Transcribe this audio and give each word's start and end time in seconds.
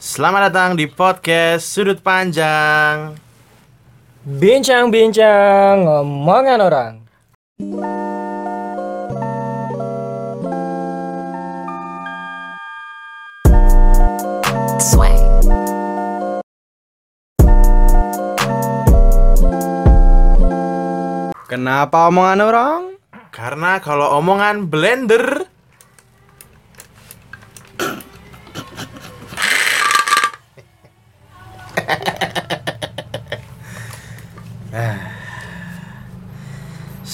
Selamat 0.00 0.48
datang 0.48 0.80
di 0.80 0.88
podcast 0.88 1.76
Sudut 1.76 2.00
Panjang. 2.00 3.20
Bincang-bincang 4.24 5.84
ngomongan 5.84 6.58
orang. 6.64 6.92
Sway. 14.80 15.20
Kenapa 21.44 22.08
omongan 22.08 22.40
orang? 22.40 22.82
Karena 23.36 23.76
kalau 23.84 24.16
omongan 24.16 24.64
blender 24.64 25.49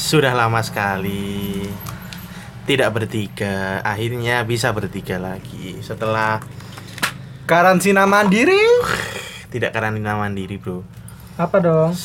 Sudah 0.06 0.38
lama 0.38 0.62
sekali 0.62 1.66
tidak 2.62 2.94
bertiga, 2.94 3.82
akhirnya 3.82 4.46
bisa 4.46 4.70
bertiga 4.70 5.18
lagi 5.18 5.82
setelah 5.82 6.38
Karantina 7.42 8.06
mandiri? 8.06 8.54
tidak 9.50 9.74
karantina 9.74 10.14
mandiri, 10.14 10.62
Bro. 10.62 10.86
Apa 11.34 11.58
dong? 11.58 11.98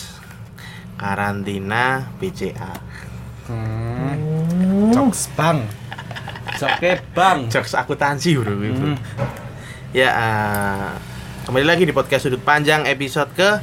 Karantina 0.97 2.09
BCA. 2.17 2.73
Hmm. 3.45 4.89
Jokes 4.89 5.29
bang. 5.37 5.61
Joke 6.57 7.05
bang. 7.13 7.53
Jokes 7.53 7.77
akuntansi 7.77 8.33
bro, 8.33 8.49
bro. 8.49 8.69
Hmm. 8.81 8.97
Ya 9.93 10.09
eh, 10.09 10.89
kembali 11.45 11.65
lagi 11.69 11.85
di 11.85 11.93
podcast 11.93 12.25
sudut 12.25 12.41
panjang 12.41 12.89
episode 12.89 13.29
ke 13.37 13.61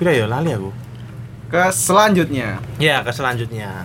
Pira 0.00 0.16
ya 0.16 0.24
lali 0.24 0.48
aku. 0.56 0.91
Ke 1.52 1.68
selanjutnya. 1.68 2.64
Ya 2.80 3.04
ke 3.04 3.12
selanjutnya. 3.12 3.84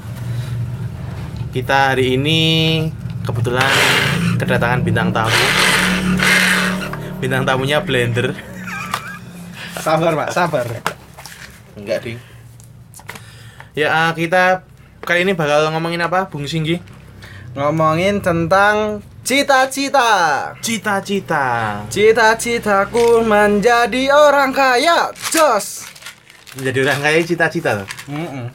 Kita 1.51 1.91
hari 1.91 2.15
ini 2.15 2.39
kebetulan 3.27 3.67
kedatangan 4.39 4.87
bintang 4.87 5.11
tamu. 5.11 5.35
Bintang 7.19 7.43
tamunya 7.43 7.83
blender. 7.83 8.31
Sabar 9.83 10.15
pak, 10.15 10.29
sabar. 10.31 10.63
Enggak 11.75 12.07
ding. 12.07 12.23
Ya 13.75 13.91
eh, 13.91 14.11
kita 14.15 14.63
kali 15.03 15.27
ini 15.27 15.35
bakal 15.35 15.67
ngomongin 15.75 15.99
apa, 16.07 16.31
Bung 16.31 16.47
Singgi? 16.47 16.79
Ngomongin 17.51 18.23
tentang 18.23 19.03
cita-cita. 19.27 20.07
Cita-cita. 20.63 21.83
Cita-citaku 21.91 23.27
menjadi 23.27 24.07
orang 24.15 24.55
kaya. 24.55 25.11
Jos. 25.35 25.86
Menjadi 26.57 26.79
orang 26.89 26.99
kaya 27.05 27.17
cita-cita 27.21 27.69
loh. 27.77 27.87
Mm-mm. 28.09 28.49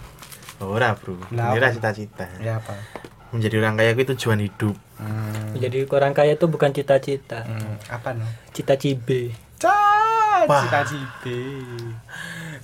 Ora, 0.62 0.95
Bro. 0.95 1.19
Ini 1.31 1.58
cita-cita. 1.75 2.27
Ya 2.39 2.59
apa? 2.59 2.75
Menjadi 3.31 3.62
orang 3.62 3.75
kaya 3.78 3.94
itu 3.94 4.12
tujuan 4.14 4.42
hidup. 4.42 4.77
Hmm. 4.98 5.55
Jadi 5.59 5.86
orang 5.91 6.12
kaya 6.14 6.34
itu 6.39 6.47
bukan 6.47 6.70
cita-cita, 6.70 7.42
Hmm, 7.42 7.75
Apa 7.91 8.14
no? 8.14 8.27
cita 8.55 8.78
cibe. 8.78 9.34
Wah. 10.47 10.62
cita-cita. 10.67 11.39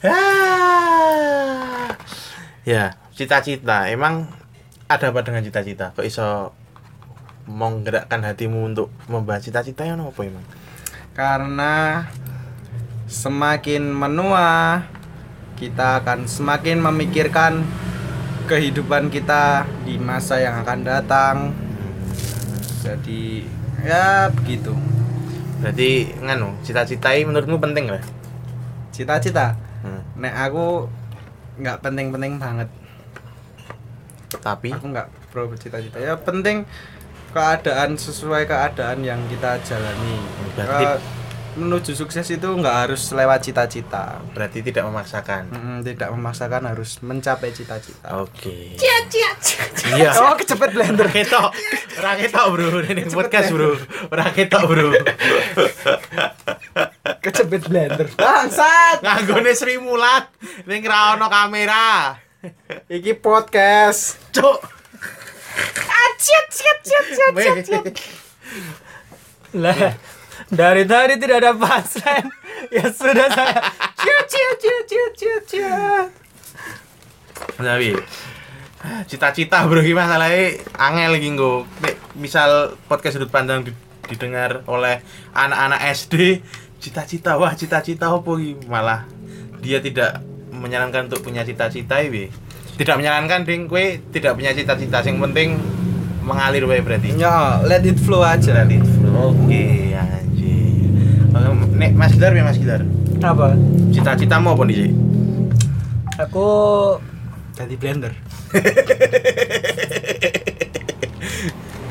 Ah. 0.03 1.95
Ya, 2.67 2.95
cita-cita. 3.15 3.87
Emang 3.91 4.31
ada 4.91 5.11
apa 5.11 5.23
dengan 5.23 5.43
cita-cita? 5.43 5.95
Kok 5.95 6.07
iso 6.07 6.53
menggerakkan 7.49 8.21
hatimu 8.23 8.69
untuk 8.75 8.93
membahas 9.09 9.41
cita-cita 9.47 9.87
ya 9.89 9.97
apa 9.97 10.21
emang? 10.21 10.45
Karena 11.17 12.05
semakin 13.09 13.89
menua 13.89 14.85
kita 15.59 16.01
akan 16.01 16.25
semakin 16.25 16.79
memikirkan 16.81 17.67
kehidupan 18.47 19.11
kita 19.11 19.67
di 19.83 19.99
masa 19.99 20.39
yang 20.39 20.63
akan 20.63 20.81
datang. 20.81 21.37
Jadi 22.81 23.45
ya 23.83 24.31
begitu. 24.31 24.73
Berarti 25.59 26.15
nganu, 26.23 26.55
cita-cita 26.63 27.11
ini 27.11 27.27
menurutmu 27.27 27.59
penting 27.59 27.91
lah? 27.91 28.03
Cita-cita. 28.95 29.59
Hmm. 29.83 30.01
Nek 30.17 30.35
aku 30.49 30.87
nggak 31.59 31.83
penting-penting 31.83 32.39
banget. 32.39 32.71
Tapi 34.39 34.71
Aku 34.71 34.87
nggak 34.89 35.11
pro 35.29 35.51
bercita-cita. 35.51 35.99
Ya 35.99 36.15
penting 36.15 36.63
keadaan 37.35 37.99
sesuai 37.99 38.47
keadaan 38.47 39.03
yang 39.03 39.21
kita 39.27 39.59
jalani. 39.61 40.17
Berarti- 40.55 40.87
Eh, 40.87 40.99
menuju 41.59 41.93
sukses 41.93 42.25
itu 42.31 42.47
nggak 42.47 42.87
harus 42.87 43.11
lewat 43.11 43.43
cita-cita. 43.43 44.23
berarti 44.33 44.63
tidak 44.63 44.87
memaksakan. 44.87 45.51
Mm, 45.51 45.79
tidak 45.83 46.09
memaksakan 46.15 46.63
harus 46.71 47.03
mencapai 47.03 47.51
cita-cita. 47.51 48.23
Oke. 48.23 48.79
Iya. 49.99 50.11
Oh, 50.23 50.35
kecepet 50.39 50.71
blender. 50.75 51.09
Ketok. 51.11 51.51
Ora 51.99 52.13
ketok, 52.15 52.47
Bro. 52.55 52.69
Ini 52.87 53.11
podcast, 53.11 53.49
Bro. 53.51 53.75
Ora 54.13 54.31
ketok, 54.31 54.63
Bro. 54.69 54.89
Kecepet 57.19 57.63
blender. 57.67 58.07
Bangsat. 58.15 59.03
Nganggone 59.03 59.51
Sri 59.57 59.77
Mulat 59.81 60.31
ning 60.69 60.85
ra 60.87 61.17
ono 61.17 61.27
kamera. 61.27 62.15
Iki 62.87 63.19
podcast. 63.19 64.21
Cuk. 64.31 64.59
Weh. 67.35 67.63
Lah, 69.57 69.97
dari 70.47 70.87
tadi 70.87 71.19
tidak 71.19 71.43
ada 71.43 71.53
punchline. 71.59 72.29
ya 72.77 72.87
sudah 72.93 73.29
saya. 73.35 73.61
Cia 73.99 74.21
cia 74.31 74.51
cia 74.63 74.79
cia 74.87 75.07
cia 75.19 75.37
cia. 75.43 75.79
Tapi 77.59 77.99
cita-cita 79.11 79.67
bro 79.67 79.83
gimana 79.83 80.19
masalahnya 80.19 80.63
angel 80.79 81.13
iki 81.19 81.29
nggo. 81.35 81.53
Nek 81.83 81.95
misal 82.15 82.79
podcast 82.87 83.19
sudut 83.19 83.31
pandang 83.31 83.67
di- 83.67 83.77
didengar 84.09 84.65
oleh 84.71 85.03
anak-anak 85.35 85.81
SD, 85.93 86.41
cita-cita 86.81 87.37
wah 87.37 87.53
cita-cita 87.53 88.15
opo 88.15 88.39
iki 88.39 88.67
malah 88.71 89.05
dia 89.61 89.83
tidak 89.83 90.23
menyarankan 90.55 91.11
untuk 91.11 91.27
punya 91.27 91.43
cita-cita 91.43 92.01
iki. 92.01 92.31
Tidak 92.79 92.95
menyarankan 92.95 93.43
ding 93.43 93.67
kowe 93.67 93.83
tidak 94.15 94.39
punya 94.39 94.55
cita-cita, 94.55 95.03
yang 95.03 95.19
penting 95.19 95.59
mengalir 96.23 96.63
wae 96.69 96.79
berarti. 96.79 97.17
Ya, 97.19 97.59
let 97.67 97.83
it 97.83 97.99
flow 97.99 98.23
aja. 98.23 98.55
Let 98.55 98.71
it 98.71 98.87
flow. 98.87 99.35
Oke, 99.35 99.97
anjir. 99.99 100.28
Nek 101.79 101.95
Mas 101.95 102.11
Gidar 102.11 102.35
ya 102.35 102.43
Mas 102.43 102.59
Gidar. 102.59 102.83
Apa? 103.23 103.55
Cita-citamu 103.95 104.51
apa 104.51 104.63
nih? 104.67 104.91
Aku 106.19 106.47
Jadi 107.55 107.75
blender. 107.79 108.15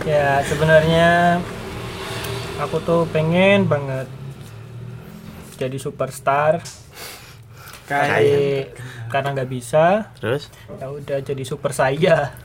ya 0.08 0.40
sebenarnya 0.48 1.40
aku 2.60 2.80
tuh 2.84 3.08
pengen 3.16 3.68
banget 3.68 4.08
jadi 5.56 5.80
superstar. 5.80 6.60
Tapi 7.88 8.68
karena 9.08 9.32
nggak 9.32 9.52
bisa, 9.52 10.12
Terus? 10.20 10.52
ya 10.76 10.92
udah 10.92 11.20
jadi 11.24 11.44
super 11.48 11.72
saya. 11.72 12.36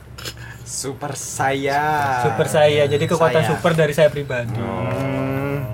Super 0.63 1.15
saya. 1.19 1.83
Super 2.23 2.47
saya. 2.47 2.87
Jadi 2.87 3.03
kekuatan 3.07 3.43
Saya. 3.43 3.51
super 3.51 3.71
dari 3.75 3.91
saya 3.91 4.07
pribadi. 4.07 4.55
Hmm. 4.55 5.72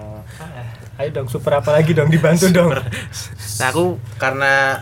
Ayo 1.10 1.26
dong 1.26 1.34
super 1.34 1.58
apa 1.58 1.74
lagi 1.74 1.98
dong 1.98 2.14
dibantu 2.14 2.54
dong. 2.54 2.70
Nah 2.70 3.68
aku 3.74 3.98
karena 4.22 4.78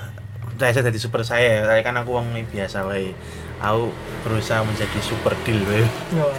saya 0.60 0.84
jadi 0.84 1.00
super 1.00 1.24
saya, 1.24 1.64
saya 1.64 1.80
kan 1.80 1.96
aku 1.96 2.20
wong 2.20 2.36
biasa 2.52 2.84
wae. 2.84 3.16
Aku 3.64 3.96
berusaha 4.28 4.60
menjadi 4.68 5.00
super 5.00 5.32
deal 5.48 5.64
wae. 5.64 5.88
Wah. 6.20 6.36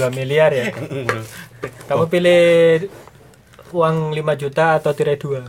2 0.00 0.16
miliar 0.16 0.48
ya. 0.48 0.72
Kamu 1.92 2.08
pilih 2.08 2.88
uang 3.68 4.16
5 4.16 4.40
juta 4.40 4.80
atau 4.80 4.96
tirai 4.96 5.20
2? 5.20 5.44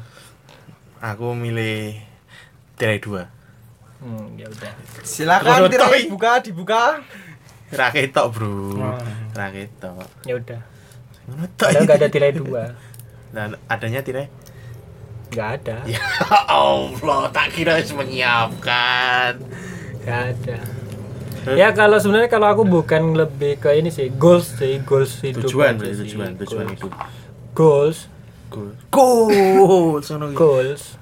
Aku 1.08 1.32
milih 1.32 1.96
tirai 2.76 3.00
dua. 3.00 3.32
Hmm, 4.04 4.36
ya 4.36 4.52
udah. 4.52 4.76
Silakan 5.08 5.72
tirai 5.72 6.12
buka 6.12 6.44
dibuka. 6.44 7.00
Raketok 7.72 8.28
bro, 8.36 8.76
Oh. 8.76 9.00
raketok. 9.32 10.04
Ya 10.28 10.36
udah. 10.36 10.73
Tok. 11.26 11.70
Padahal 11.70 11.84
enggak 11.84 12.00
ada 12.00 12.10
tirai 12.10 12.32
2. 12.32 12.46
Nah, 13.32 13.46
adanya 13.66 14.00
tirai. 14.00 14.28
Enggak 15.30 15.50
ada. 15.62 15.78
Ya 15.88 16.04
Allah, 16.46 17.26
tak 17.30 17.52
kira 17.52 17.80
harus 17.80 17.92
menyiapkan. 17.92 19.40
Enggak 19.98 20.22
ada. 20.36 20.58
Ya 21.44 21.72
kalau 21.72 22.00
sebenarnya 22.00 22.32
kalau 22.32 22.48
aku 22.48 22.64
bukan 22.64 23.20
lebih 23.20 23.60
ke 23.60 23.76
ini 23.76 23.92
sih 23.92 24.08
goals 24.10 24.56
sih 24.56 24.80
goals 24.80 25.20
hidup 25.20 25.44
Tujuan, 25.44 25.76
sih. 25.76 25.92
tujuan, 26.08 26.40
tujuan 26.40 26.64
Goals. 26.64 26.80
hidup. 26.80 26.92
goals 27.52 28.00
Goal. 28.48 28.72
Goal. 28.88 30.00
Sono 30.08 30.32
iki. 30.32 30.40
goals 30.40 30.96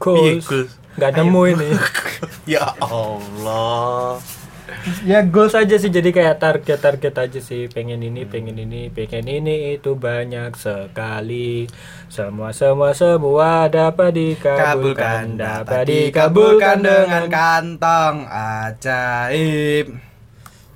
Piye 0.00 0.40
goals 0.40 0.46
goals? 0.48 0.72
nggak 0.96 1.10
nemu 1.20 1.40
ini 1.52 1.68
Ya 2.56 2.64
Allah. 2.80 4.16
Ya 5.04 5.22
goals 5.26 5.54
aja 5.54 5.76
sih 5.76 5.92
jadi 5.92 6.10
kayak 6.10 6.36
target 6.40 6.78
target 6.78 7.14
aja 7.16 7.40
sih 7.42 7.66
pengen 7.70 8.00
ini 8.00 8.24
pengen 8.24 8.56
ini 8.56 8.88
pengen 8.90 9.26
ini 9.28 9.76
itu 9.76 9.94
banyak 9.94 10.56
sekali 10.56 11.70
semua 12.08 12.50
semua 12.50 12.90
semua 12.96 13.68
dapat 13.68 14.14
dikabulkan 14.14 15.36
dapat 15.36 15.84
dikabulkan 15.86 16.82
dengan 16.82 17.24
kantong 17.30 18.26
ajaib. 18.30 19.86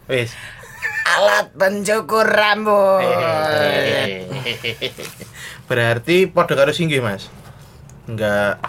Wis. 0.04 0.36
Alat 1.04 1.52
pencukur 1.56 2.24
rambut. 2.24 3.04
Berarti 5.68 6.28
podo 6.28 6.52
karo 6.56 6.72
singgih, 6.72 7.00
Mas. 7.00 7.28
Enggak 8.08 8.60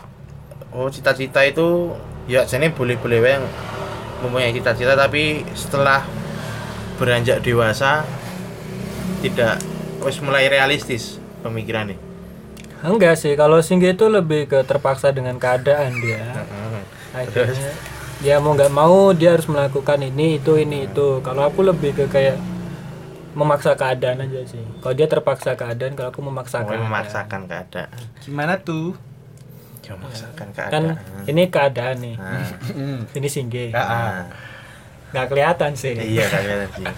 Oh, 0.75 0.92
cita-cita 0.92 1.39
itu 1.48 1.95
ya 2.27 2.44
jane 2.44 2.68
boleh-boleh 2.68 3.24
yang 3.24 3.48
mempunyai 4.25 4.51
cita-cita 4.51 4.98
tapi 4.98 5.45
setelah 5.54 6.04
beranjak 6.98 7.39
dewasa 7.45 8.04
tidak 9.22 9.62
wis 10.01 10.18
mulai 10.22 10.50
realistis 10.50 11.18
pemikirannya. 11.42 11.98
enggak 12.86 13.18
sih 13.18 13.33
kalau 13.33 13.62
singgih 13.62 13.98
itu 13.98 14.06
lebih 14.06 14.45
ke 14.45 14.62
terpaksa 14.66 15.10
dengan 15.10 15.38
keadaan 15.42 15.98
dia 16.01 16.45
akhirnya 17.16 17.72
dia 18.22 18.39
mau 18.39 18.56
nggak 18.56 18.72
mau 18.72 19.12
dia 19.12 19.36
harus 19.36 19.48
melakukan 19.50 20.00
ini 20.06 20.39
itu 20.39 20.56
ini 20.56 20.88
itu 20.88 21.19
kalau 21.25 21.50
aku 21.50 21.66
lebih 21.66 21.92
ke 21.98 22.06
kayak 22.07 22.38
memaksa 23.36 23.75
keadaan 23.75 24.24
aja 24.24 24.48
sih 24.48 24.63
kalau 24.80 24.95
dia 24.95 25.07
terpaksa 25.12 25.60
keadaan 25.60 25.98
kalau 26.00 26.10
aku 26.13 26.24
memaksakan 26.24 26.72
keadaan. 26.72 26.88
memaksakan 26.88 27.42
keadaan. 27.51 28.00
Gimana 28.24 28.54
tuh? 28.63 28.95
Ya, 29.86 29.94
memaksakan 29.94 30.48
kan 30.50 30.66
keadaan. 30.72 30.84
ini 31.30 31.44
keadaan 31.46 31.98
nih 32.02 32.16
Nah, 32.18 32.50
ini 33.14 33.28
singgih 33.30 33.70
nah. 33.70 34.26
nggak 35.14 35.26
kelihatan 35.30 35.72
sih 35.78 35.94
Iya 35.94 36.26
kalian 36.26 36.66
sih. 36.74 36.90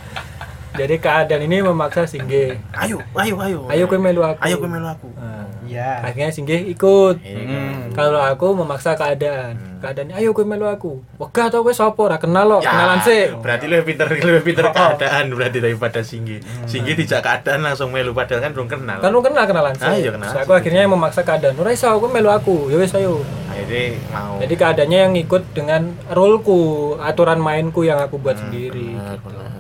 Jadi 0.77 0.95
keadaan 0.95 1.41
ini 1.41 1.57
memaksa 1.59 2.05
singgih 2.05 2.55
Ayo, 2.71 3.01
ayo, 3.15 3.35
ayo. 3.39 3.59
ayo 3.67 3.83
kue 3.85 3.97
melu 3.97 4.21
aku 4.21 4.39
Ayo 4.39 4.55
kowe 4.55 4.69
melu 4.69 4.85
aku. 4.85 5.09
Nah, 5.11 5.43
Iya. 5.63 5.99
akhirnya 6.01 6.29
singgih 6.29 6.63
ikut 6.69 7.19
Iya, 7.19 7.43
Hmm. 7.43 7.91
kalau 7.91 8.21
aku 8.21 8.55
memaksa 8.55 8.93
keadaan 8.93 9.57
keadaan 9.77 10.09
ayo 10.11 10.31
kue 10.31 10.41
melu 10.41 10.63
aku 10.63 11.03
wegah 11.17 11.47
tau 11.47 11.59
kue 11.59 11.71
sopo 11.71 12.05
ra 12.05 12.15
kenal 12.15 12.47
lo 12.47 12.57
Ya, 12.59 12.69
kenalan 12.69 12.99
sih 13.01 13.23
Berarti 13.35 13.65
lebih 13.65 13.85
pinter 13.89 14.07
lebih 14.07 14.43
pinter 14.45 14.65
keadaan 14.75 15.27
berarti 15.29 15.57
daripada 15.59 15.99
Singgi. 15.99 16.37
Singgi 16.63 16.93
dijak 16.93 17.19
keadaan 17.19 17.61
langsung 17.63 17.89
melu 17.89 18.11
padahal 18.11 18.39
kan 18.39 18.51
belum 18.51 18.67
kenal. 18.67 18.97
kan 18.97 19.09
lu 19.09 19.19
kenal 19.19 19.43
kenalan 19.43 19.73
sih 19.73 19.83
Ah, 19.83 19.93
iya, 19.93 20.11
Terus 20.13 20.33
aku 20.37 20.51
sih. 20.51 20.59
akhirnya 20.61 20.81
memaksa 20.85 21.21
keadaan 21.21 21.55
ora 21.55 21.69
iso 21.69 21.87
aku 21.87 22.07
melu 22.07 22.29
aku 22.29 22.69
ya 22.69 22.77
wis 22.77 22.93
ayo 22.93 23.19
Akhirnya 23.47 23.97
mau. 24.07 24.37
jadi 24.37 24.53
keadaannya 24.55 24.99
yang 25.01 25.13
ikut 25.17 25.43
dengan 25.51 25.81
ruleku 26.07 26.59
aturan 26.97 27.37
mainku 27.37 27.81
yang 27.81 27.97
aku 27.97 28.15
buat 28.15 28.37
sendiri 28.37 28.93
Bener, 28.93 29.17
bener. 29.19 29.41
Nek, 29.49 29.56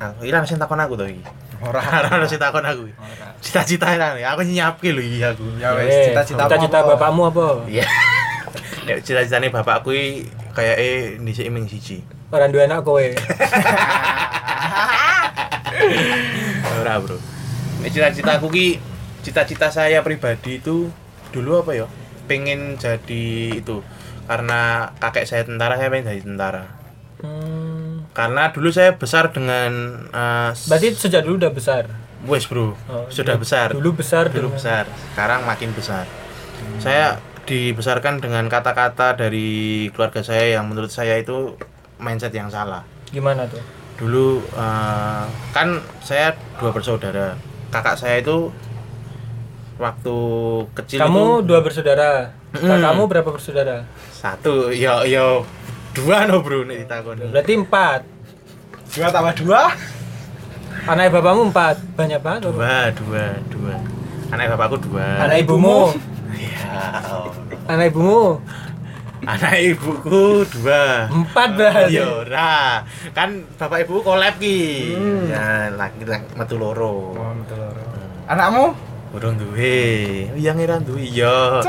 aku 0.00 0.24
ira 0.24 0.40
sing 0.42 0.56
takon 0.56 0.80
aku 0.80 0.96
to 0.96 1.04
iki. 1.06 1.20
Ora. 1.60 1.84
Ora 2.08 2.24
sing 2.24 2.40
takon 2.40 2.64
aku. 2.64 2.88
Cita-cita 3.38 3.92
ira 3.92 4.16
nih, 4.16 4.24
aku 4.24 4.40
nyiapke 4.42 4.88
lho 4.90 4.98
iki 4.98 5.20
aku. 5.20 5.44
Ya 5.56 5.70
wes, 5.72 5.86
Eh, 5.86 6.04
cita-cita 6.08 6.48
cita-cita 6.48 6.78
apa? 6.80 6.96
bapakmu 6.96 7.22
apa 7.26 7.68
Iya. 7.68 7.84
Nek 8.88 9.04
cita-citane 9.04 9.48
bapakku 9.48 9.90
iki 9.90 10.24
kayake 10.50 10.90
dhisik 11.20 11.46
ming 11.48 11.64
siji. 11.64 12.00
orang 12.30 12.48
dua 12.48 12.62
anak 12.64 12.80
kowe 12.80 13.02
Ora, 16.72 16.94
Bro. 16.98 17.16
Nek 17.80 17.90
cita-citaku 17.90 18.46
ki 18.48 18.66
cita-cita 19.20 19.68
saya 19.68 20.00
pribadi 20.00 20.56
itu 20.56 20.88
dulu 21.30 21.60
apa 21.60 21.74
ya? 21.74 21.86
Pengen 22.24 22.76
jadi 22.76 23.24
itu. 23.54 23.82
Karena 24.24 24.86
kakek 24.96 25.26
saya 25.26 25.42
tentara, 25.42 25.74
saya 25.74 25.90
pengen 25.90 26.06
jadi 26.08 26.22
tentara. 26.24 26.64
hmm, 27.20 27.59
Karena 28.10 28.50
dulu 28.50 28.68
saya 28.68 28.94
besar 28.94 29.30
dengan 29.30 29.70
eh, 30.06 30.50
berarti 30.66 30.88
sejak 30.92 31.22
dulu 31.22 31.38
udah 31.38 31.52
besar? 31.52 31.86
Wes, 32.26 32.44
Bro. 32.44 32.76
Oh, 32.86 33.06
Sudah 33.08 33.34
dulu- 33.34 33.42
besar. 33.46 33.68
dulu 33.72 33.90
besar 33.96 34.28
dulu 34.28 34.50
dengan- 34.50 34.56
besar. 34.56 34.84
Sekarang 35.14 35.40
makin 35.42 35.70
besar. 35.72 36.04
Saya 36.76 37.16
dibesarkan 37.48 38.20
dengan 38.20 38.44
kata-kata 38.46 39.16
dari 39.16 39.88
keluarga 39.90 40.20
saya 40.20 40.54
yang 40.54 40.68
menurut 40.68 40.92
saya 40.92 41.16
itu 41.16 41.56
mindset 41.96 42.30
yang 42.30 42.46
salah. 42.46 42.84
Gimana 43.08 43.48
tuh? 43.48 43.62
Dulu 43.96 44.42
eh, 44.52 45.24
kan 45.50 45.68
saya 46.00 46.36
dua 46.58 46.70
bersaudara. 46.70 47.38
Kakak 47.70 47.96
saya 47.96 48.18
itu 48.18 48.50
waktu 49.80 50.16
kecil 50.74 50.98
kamu 51.00 51.16
itu 51.16 51.46
dua 51.46 51.60
bersaudara. 51.62 52.10
Mm. 52.50 52.82
kamu 52.82 53.02
berapa 53.06 53.30
bersaudara? 53.30 53.86
Satu. 54.10 54.68
Yo 54.68 55.06
yo 55.06 55.46
dua 55.90 56.16
no 56.24 56.38
bro 56.40 56.62
nek 56.62 56.86
ditakoni 56.86 57.24
berarti 57.28 57.54
empat 57.56 58.00
Dua 58.90 59.06
tambah 59.06 59.34
dua. 59.38 59.70
anak 60.82 61.14
bapakmu 61.14 61.50
empat 61.50 61.76
banyak 61.94 62.18
banget 62.18 62.50
dua 62.50 62.90
dua 62.90 63.24
dua 63.46 63.74
anak 64.30 64.46
bapakku 64.50 64.76
dua 64.82 65.06
anak 65.22 65.38
ibumu 65.40 65.94
ya 66.34 66.80
anak 67.68 67.86
ibumu 67.90 68.40
anak 69.22 69.54
ibuku 69.60 70.42
dua 70.48 71.06
empat 71.06 71.48
berarti 71.54 71.92
Iya, 71.92 72.06
ora. 72.08 72.80
Kan 73.12 73.44
bapak 73.54 73.84
ibu 73.84 74.00
collab 74.00 74.40
ki. 74.40 74.96
Ya, 75.28 75.68
laki 75.70 76.08
laki 76.08 76.32
metu 76.34 76.56
loro. 76.56 77.12
Anakmu? 78.24 78.72
Urung 79.12 79.36
duwe. 79.36 80.24
Iya 80.34 80.56
ngira 80.56 80.80
duwe. 80.80 81.04
Iya. 81.04 81.60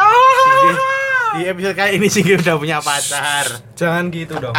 Di 1.31 1.47
episode 1.47 1.75
kali 1.79 1.95
ini 1.95 2.07
Singgih 2.11 2.35
udah 2.43 2.55
punya 2.59 2.77
pacar. 2.83 3.47
Jangan 3.79 4.11
gitu 4.11 4.35
dong. 4.35 4.55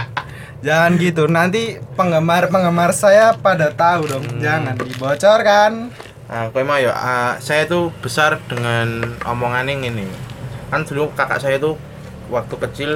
Jangan 0.64 0.96
gitu. 0.96 1.28
Nanti 1.28 1.76
penggemar-penggemar 1.98 2.96
saya 2.96 3.36
pada 3.36 3.68
tahu 3.68 4.08
dong. 4.08 4.24
Jangan 4.40 4.80
dibocorkan. 4.80 5.92
Nah, 6.32 6.48
kowe 6.48 6.64
mau 6.64 6.80
ya, 6.80 6.96
ah, 6.96 7.36
saya 7.44 7.68
tuh 7.68 7.92
besar 8.00 8.40
dengan 8.48 9.04
omongan 9.28 9.68
yang 9.68 9.92
ini. 9.92 10.08
Kan 10.72 10.88
dulu 10.88 11.12
kakak 11.12 11.44
saya 11.44 11.60
tuh 11.60 11.76
waktu 12.32 12.54
kecil 12.56 12.90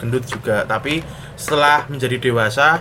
gendut 0.00 0.24
juga, 0.24 0.64
tapi 0.64 1.04
setelah 1.36 1.84
menjadi 1.92 2.16
dewasa 2.16 2.80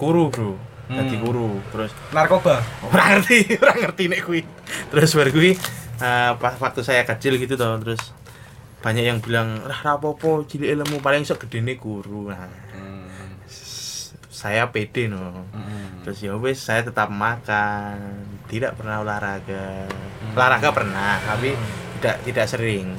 kuru, 0.00 0.32
Bro. 0.32 0.56
Jadi 0.86 1.18
Hmm. 1.18 1.22
kuru. 1.26 1.48
Terus 1.74 1.92
Narkoba. 2.14 2.62
ora 2.88 3.04
ngerti 3.18 3.58
ora 3.58 3.74
ngerti 3.74 4.06
nek 4.06 4.22
kuwi 4.22 4.46
terus 4.86 5.10
baru 5.18 5.34
kuwi 5.34 5.58
eh, 5.98 6.30
pas 6.38 6.54
waktu 6.62 6.80
saya 6.86 7.02
kecil 7.02 7.34
gitu 7.42 7.58
toh 7.58 7.74
terus 7.82 8.14
banyak 8.86 9.02
yang 9.04 9.18
bilang 9.18 9.58
lah 9.60 9.74
ra 9.76 9.92
apa-apa 9.92 10.46
cilik 10.46 10.70
ilmu 10.70 11.02
paling 11.02 11.26
sok 11.26 11.42
gedene 11.42 11.74
guru. 11.74 12.30
Nah 12.30 12.46
s- 13.44 14.14
saya 14.30 14.70
pede 14.70 15.10
no. 15.10 15.42
Terus 16.00 16.22
ya 16.22 16.38
wes 16.38 16.62
saya 16.62 16.80
tetap 16.80 17.10
makan 17.10 17.98
tidak 18.46 18.78
pernah 18.78 19.02
olahraga. 19.02 19.90
Olahraga 20.32 20.70
pernah 20.70 21.18
tapi 21.20 21.58
tidak 21.98 22.16
tidak 22.22 22.46
sering. 22.46 22.94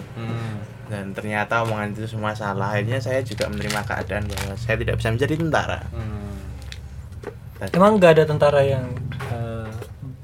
Dan 0.87 1.11
ternyata 1.11 1.63
omongan 1.63 1.91
itu 1.93 2.03
semua 2.05 2.31
salah. 2.33 2.75
Akhirnya 2.75 2.99
saya 2.99 3.19
juga 3.19 3.47
menerima 3.47 3.79
keadaan 3.81 4.27
bahwa 4.27 4.55
saya 4.55 4.75
tidak 4.75 4.99
bisa 4.99 5.07
menjadi 5.09 5.35
tentara. 5.35 5.79
Dan- 7.57 7.71
emang 7.71 7.95
nggak 7.95 8.11
ada 8.11 8.23
tentara 8.25 8.59
yang 8.61 8.91
eh, 9.25 9.71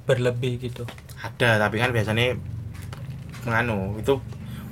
berlebih 0.04 0.60
gitu? 0.62 0.84
Ada 1.18 1.56
tapi 1.58 1.80
kan 1.80 1.90
biasanya 1.90 2.36
menganu 3.42 3.96
itu 3.98 4.20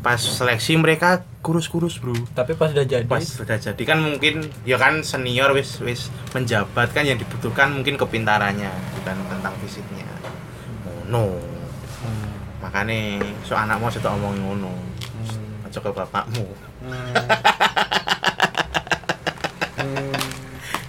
pas 0.01 0.17
seleksi 0.17 0.81
mereka 0.81 1.22
kurus-kurus 1.46 2.01
bro. 2.01 2.17
Tapi 2.34 2.58
pas 2.58 2.74
udah 2.74 2.86
jadi? 2.86 3.05
Pas 3.05 3.22
sudah 3.22 3.58
jadi. 3.62 3.84
Kan 3.86 4.01
mungkin 4.01 4.50
ya 4.65 4.81
kan 4.81 5.05
senior 5.05 5.53
wis 5.53 5.77
wis 5.86 6.10
menjabat 6.34 6.89
kan 6.89 7.05
yang 7.05 7.22
dibutuhkan 7.22 7.70
mungkin 7.70 8.01
kepintarannya 8.01 8.74
bukan 8.98 9.15
tentang 9.29 9.53
fisiknya. 9.62 10.10
Ngono. 10.86 11.38
Makanya 12.65 13.22
so 13.46 13.53
anakmu 13.53 13.93
sudah 13.93 14.17
omongin 14.17 14.41
ngono. 14.41 14.74
Aja 15.70 15.77
ke 15.77 15.89
bapakmu. 15.93 16.46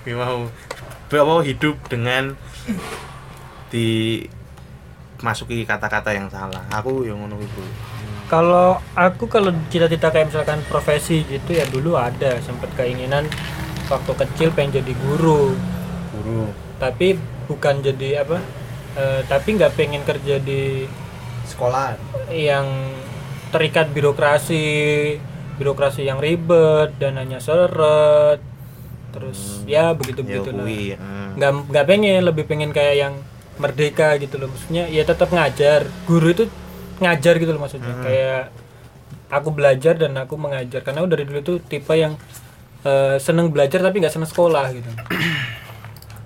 Dia 0.09 0.17
mau 0.21 0.49
bawa 1.13 1.45
hidup 1.45 1.77
dengan 1.93 2.33
di 3.69 4.21
masuki 5.21 5.69
kata-kata 5.69 6.17
yang 6.17 6.33
salah. 6.33 6.65
Aku 6.73 7.05
yang 7.05 7.21
ngono 7.21 7.37
itu 7.37 7.92
kalau 8.33 8.81
aku 8.97 9.29
kalau 9.29 9.53
cita-cita 9.69 10.09
kayak 10.09 10.33
misalkan 10.33 10.65
profesi 10.65 11.21
gitu 11.29 11.53
ya 11.53 11.69
dulu 11.69 12.01
ada 12.01 12.41
sempat 12.41 12.73
keinginan 12.73 13.29
waktu 13.93 14.13
kecil 14.25 14.49
pengen 14.57 14.81
jadi 14.81 14.93
guru. 14.97 15.53
Guru. 16.17 16.49
Tapi 16.81 17.21
bukan 17.45 17.85
jadi 17.85 18.25
apa 18.25 18.41
eh, 18.97 19.21
tapi 19.29 19.61
nggak 19.61 19.77
pengen 19.77 20.01
kerja 20.09 20.41
di 20.41 20.89
Sekolah. 21.45 22.01
yang 22.33 22.65
terikat 23.53 23.93
birokrasi 23.93 24.65
birokrasi 25.61 26.09
yang 26.09 26.17
ribet 26.17 26.97
dan 26.97 27.21
hanya 27.21 27.37
seret 27.37 28.41
terus 29.13 29.61
ya 29.69 29.93
begitu 29.93 30.25
ya 30.25 30.41
begitu 30.41 30.51
kuwi 30.57 30.97
hmm. 30.97 31.37
nggak 31.37 31.51
nggak 31.69 31.85
pengen 31.85 32.25
lebih 32.25 32.49
pengen 32.49 32.73
kayak 32.73 32.97
yang 32.97 33.15
merdeka 33.61 34.17
gitu 34.17 34.41
loh. 34.41 34.49
Maksudnya 34.49 34.89
ya 34.89 35.05
tetap 35.05 35.29
ngajar. 35.29 35.85
Guru 36.09 36.33
itu 36.33 36.45
ngajar 37.03 37.35
gitu 37.37 37.51
loh 37.51 37.61
maksudnya. 37.61 37.95
Kayak 37.99 38.43
aku 39.29 39.49
belajar 39.51 39.95
dan 39.95 40.13
aku 40.15 40.35
mengajar. 40.37 40.81
Karena 40.81 41.01
aku 41.01 41.11
dari 41.11 41.25
dulu 41.25 41.41
tuh 41.41 41.57
tipe 41.59 41.93
yang 41.93 42.15
eh, 42.83 43.17
seneng 43.19 43.49
belajar 43.49 43.79
tapi 43.79 43.99
nggak 43.99 44.11
seneng 44.11 44.27
sekolah 44.27 44.65
gitu. 44.71 44.89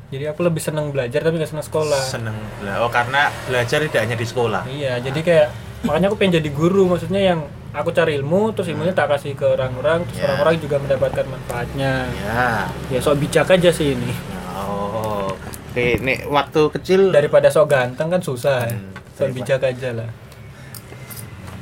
Jadi 0.07 0.23
aku 0.25 0.41
lebih 0.41 0.63
seneng 0.63 0.95
belajar 0.95 1.19
tapi 1.19 1.35
nggak 1.35 1.51
seneng 1.51 1.67
sekolah. 1.67 1.99
Seneng 1.99 2.37
oh 2.79 2.87
karena 2.89 3.27
belajar 3.45 3.83
tidak 3.83 4.01
hanya 4.01 4.15
di 4.15 4.23
sekolah. 4.23 4.63
Iya 4.65 5.03
jadi 5.03 5.19
kayak 5.19 5.49
makanya 5.83 6.07
aku 6.07 6.17
pengen 6.17 6.39
jadi 6.39 6.51
guru. 6.53 6.87
Maksudnya 6.87 7.19
yang 7.27 7.41
aku 7.75 7.91
cari 7.91 8.15
ilmu 8.15 8.55
terus 8.55 8.71
ilmunya 8.71 8.95
tak 8.95 9.11
kasih 9.11 9.35
ke 9.35 9.43
orang-orang 9.45 10.07
terus 10.07 10.23
Ya. 10.23 10.31
orang-orang 10.31 10.55
juga 10.63 10.77
mendapatkan 10.79 11.27
manfaatnya. 11.27 11.93
Ya 12.17 12.71
ya 12.87 12.99
sok 13.03 13.19
bijak 13.19 13.51
aja 13.51 13.69
sih 13.69 13.99
ini. 13.99 14.15
Oh 14.55 15.35
oke. 15.35 15.87
Nek 15.99 16.31
waktu 16.31 16.61
kecil 16.71 17.11
daripada 17.11 17.51
sok 17.51 17.67
ganteng 17.67 18.07
kan 18.07 18.23
susah 18.23 18.63
Hmm, 18.65 18.95
sok 19.13 19.27
daripada- 19.27 19.37
bijak 19.37 19.61
aja 19.67 19.91
lah 19.93 20.09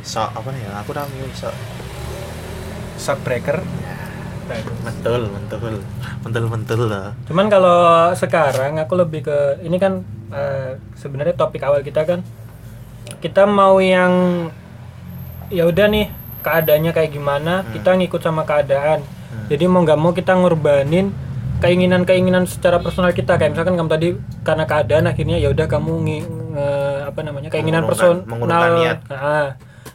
sok 0.05 0.29
apa 0.31 0.49
nih 0.53 0.63
aku 0.71 0.91
namanya 0.93 1.27
sok 1.33 1.55
shock 2.95 3.19
breaker. 3.25 3.59
Mentul 4.85 5.33
mentul. 5.33 5.81
Mentul 6.21 6.45
mentul 6.47 6.81
lah. 6.85 7.17
Cuman 7.25 7.49
kalau 7.49 7.81
sekarang 8.13 8.77
aku 8.77 8.93
lebih 8.95 9.25
ke 9.25 9.37
ini 9.61 9.77
kan 9.77 10.05
eh, 10.29 10.77
sebenarnya 10.95 11.33
topik 11.33 11.65
awal 11.65 11.81
kita 11.81 12.05
kan 12.05 12.21
kita 13.21 13.45
mau 13.45 13.81
yang 13.81 14.13
ya 15.49 15.65
udah 15.65 15.89
nih 15.89 16.09
keadaannya 16.41 16.93
kayak 16.93 17.11
gimana 17.11 17.65
kita 17.73 17.97
ngikut 17.97 18.21
sama 18.21 18.45
keadaan. 18.45 19.01
Jadi 19.45 19.65
mau 19.65 19.81
nggak 19.81 19.97
mau 19.97 20.13
kita 20.13 20.33
ngorbanin 20.33 21.09
keinginan-keinginan 21.59 22.45
secara 22.45 22.81
personal 22.81 23.13
kita. 23.13 23.37
Kayak 23.37 23.57
misalkan 23.57 23.77
kamu 23.77 23.91
tadi 23.91 24.09
karena 24.41 24.65
keadaan 24.65 25.05
akhirnya 25.07 25.37
ya 25.37 25.49
udah 25.49 25.65
kamu 25.65 25.93
ngi- 26.01 26.27
nge- 26.53 27.01
apa 27.09 27.21
namanya 27.21 27.49
keinginan 27.49 27.85
personal 27.89 28.29
mengurungkan 28.29 28.71
niat. 28.79 28.99
Ah, 29.09 29.49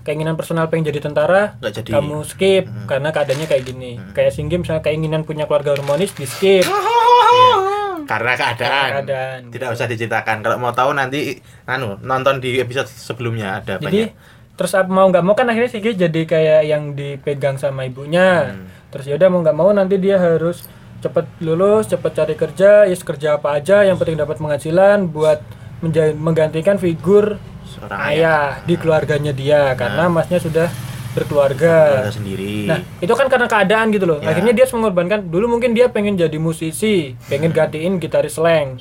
keinginan 0.10 0.34
personal 0.34 0.66
pengen 0.66 0.89
jadi 0.89 1.00
tentara 1.01 1.54
Nggak 1.56 1.74
jadi. 1.78 1.89
kamu 1.94 2.18
skip 2.24 2.66
karena 2.84 3.10
keadaannya 3.10 3.46
kayak 3.46 3.63
gini 3.63 3.92
kayak 4.12 4.32
singgih 4.32 4.58
misalnya 4.58 4.82
keinginan 4.82 5.22
punya 5.22 5.46
keluarga 5.46 5.72
harmonis 5.72 6.10
di 6.12 6.25
skip 6.25 6.66
karena 8.10 8.34
keadaan. 8.34 8.89
keadaan. 8.96 9.39
tidak 9.50 9.70
usah 9.70 9.86
diceritakan 9.86 10.42
kalau 10.42 10.58
mau 10.58 10.72
tahu 10.72 10.92
nanti 10.92 11.38
anu 11.63 12.01
nonton 12.01 12.39
di 12.39 12.58
episode 12.58 12.89
sebelumnya 12.89 13.62
ada 13.62 13.78
jadi 13.78 14.10
banyak 14.10 14.10
terus 14.56 14.74
apa 14.74 14.89
mau 14.89 15.08
nggak 15.08 15.22
mau 15.22 15.32
kan 15.34 15.46
akhirnya 15.46 15.70
sih 15.70 15.80
jadi 15.80 16.22
kayak 16.22 16.62
yang 16.66 16.84
dipegang 16.92 17.56
sama 17.56 17.86
ibunya 17.86 18.51
Hmm. 18.51 18.66
terus 18.89 19.06
ya 19.06 19.16
udah 19.16 19.30
mau 19.30 19.39
nggak 19.39 19.56
mau 19.56 19.70
nanti 19.70 19.96
dia 19.96 20.18
harus 20.18 20.66
cepet 21.00 21.24
lulus 21.39 21.88
cepet 21.88 22.12
cari 22.12 22.36
kerja 22.36 22.84
ya 22.84 22.96
kerja 22.98 23.30
apa 23.36 23.56
aja 23.56 23.86
yang 23.86 23.96
penting 23.96 24.18
dapat 24.18 24.36
penghasilan 24.36 25.08
buat 25.08 25.39
menja- 25.80 26.12
menggantikan 26.12 26.75
figur 26.75 27.39
seorang 27.70 28.00
ayah 28.10 28.60
di 28.66 28.76
keluarganya 28.76 29.32
dia 29.32 29.74
karena 29.78 30.10
masnya 30.10 30.42
sudah 30.42 30.68
berkeluarga 31.10 32.06
keluarga 32.06 32.14
sendiri 32.14 32.70
Nah, 32.70 32.80
itu 33.02 33.14
kan 33.18 33.26
karena 33.30 33.48
keadaan 33.50 33.90
gitu 33.90 34.06
loh. 34.06 34.22
Ya. 34.22 34.30
Akhirnya 34.30 34.54
dia 34.54 34.64
harus 34.66 34.76
mengorbankan. 34.78 35.26
Dulu 35.26 35.46
mungkin 35.50 35.74
dia 35.74 35.90
pengen 35.90 36.14
jadi 36.14 36.38
musisi, 36.38 37.18
pengen 37.26 37.50
gantiin 37.50 37.98
gitaris 37.98 38.38
slang. 38.38 38.78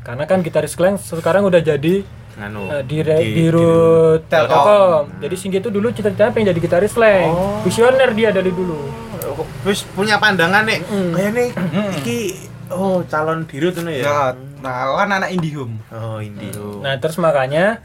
Karena 0.00 0.24
kan 0.24 0.40
gitaris 0.40 0.72
slang 0.72 0.96
sekarang 0.96 1.44
udah 1.44 1.60
jadi 1.60 2.00
anu 2.36 2.68
eh, 2.68 2.84
di, 2.84 3.00
di 3.32 3.44
root 3.48 4.28
Telkom. 4.28 4.48
Telkom. 4.52 5.04
Jadi 5.20 5.34
Singgi 5.36 5.58
itu 5.60 5.68
dulu 5.68 5.88
cita-citanya 5.92 6.32
pengen 6.32 6.48
jadi 6.52 6.60
gitaris 6.64 6.92
slang. 6.96 7.28
Oh. 7.28 7.60
Visioner 7.64 8.12
dia 8.16 8.32
dari 8.32 8.52
dulu. 8.52 9.04
terus 9.60 9.84
punya 9.92 10.16
pandangan 10.16 10.64
nih 10.64 10.80
Mm. 10.86 11.12
kayak 11.12 11.30
nih 11.36 11.48
iki 12.00 12.18
oh 12.72 13.04
calon 13.04 13.44
biru 13.44 13.68
tuh 13.68 13.84
ya 13.84 14.00
ya 14.00 14.18
nah 14.64 14.96
kan 14.96 15.12
anak 15.12 15.28
Indihome 15.28 15.76
oh 15.92 16.22
Indio 16.24 16.80
Nah, 16.80 16.96
terus 16.96 17.18
makanya 17.20 17.84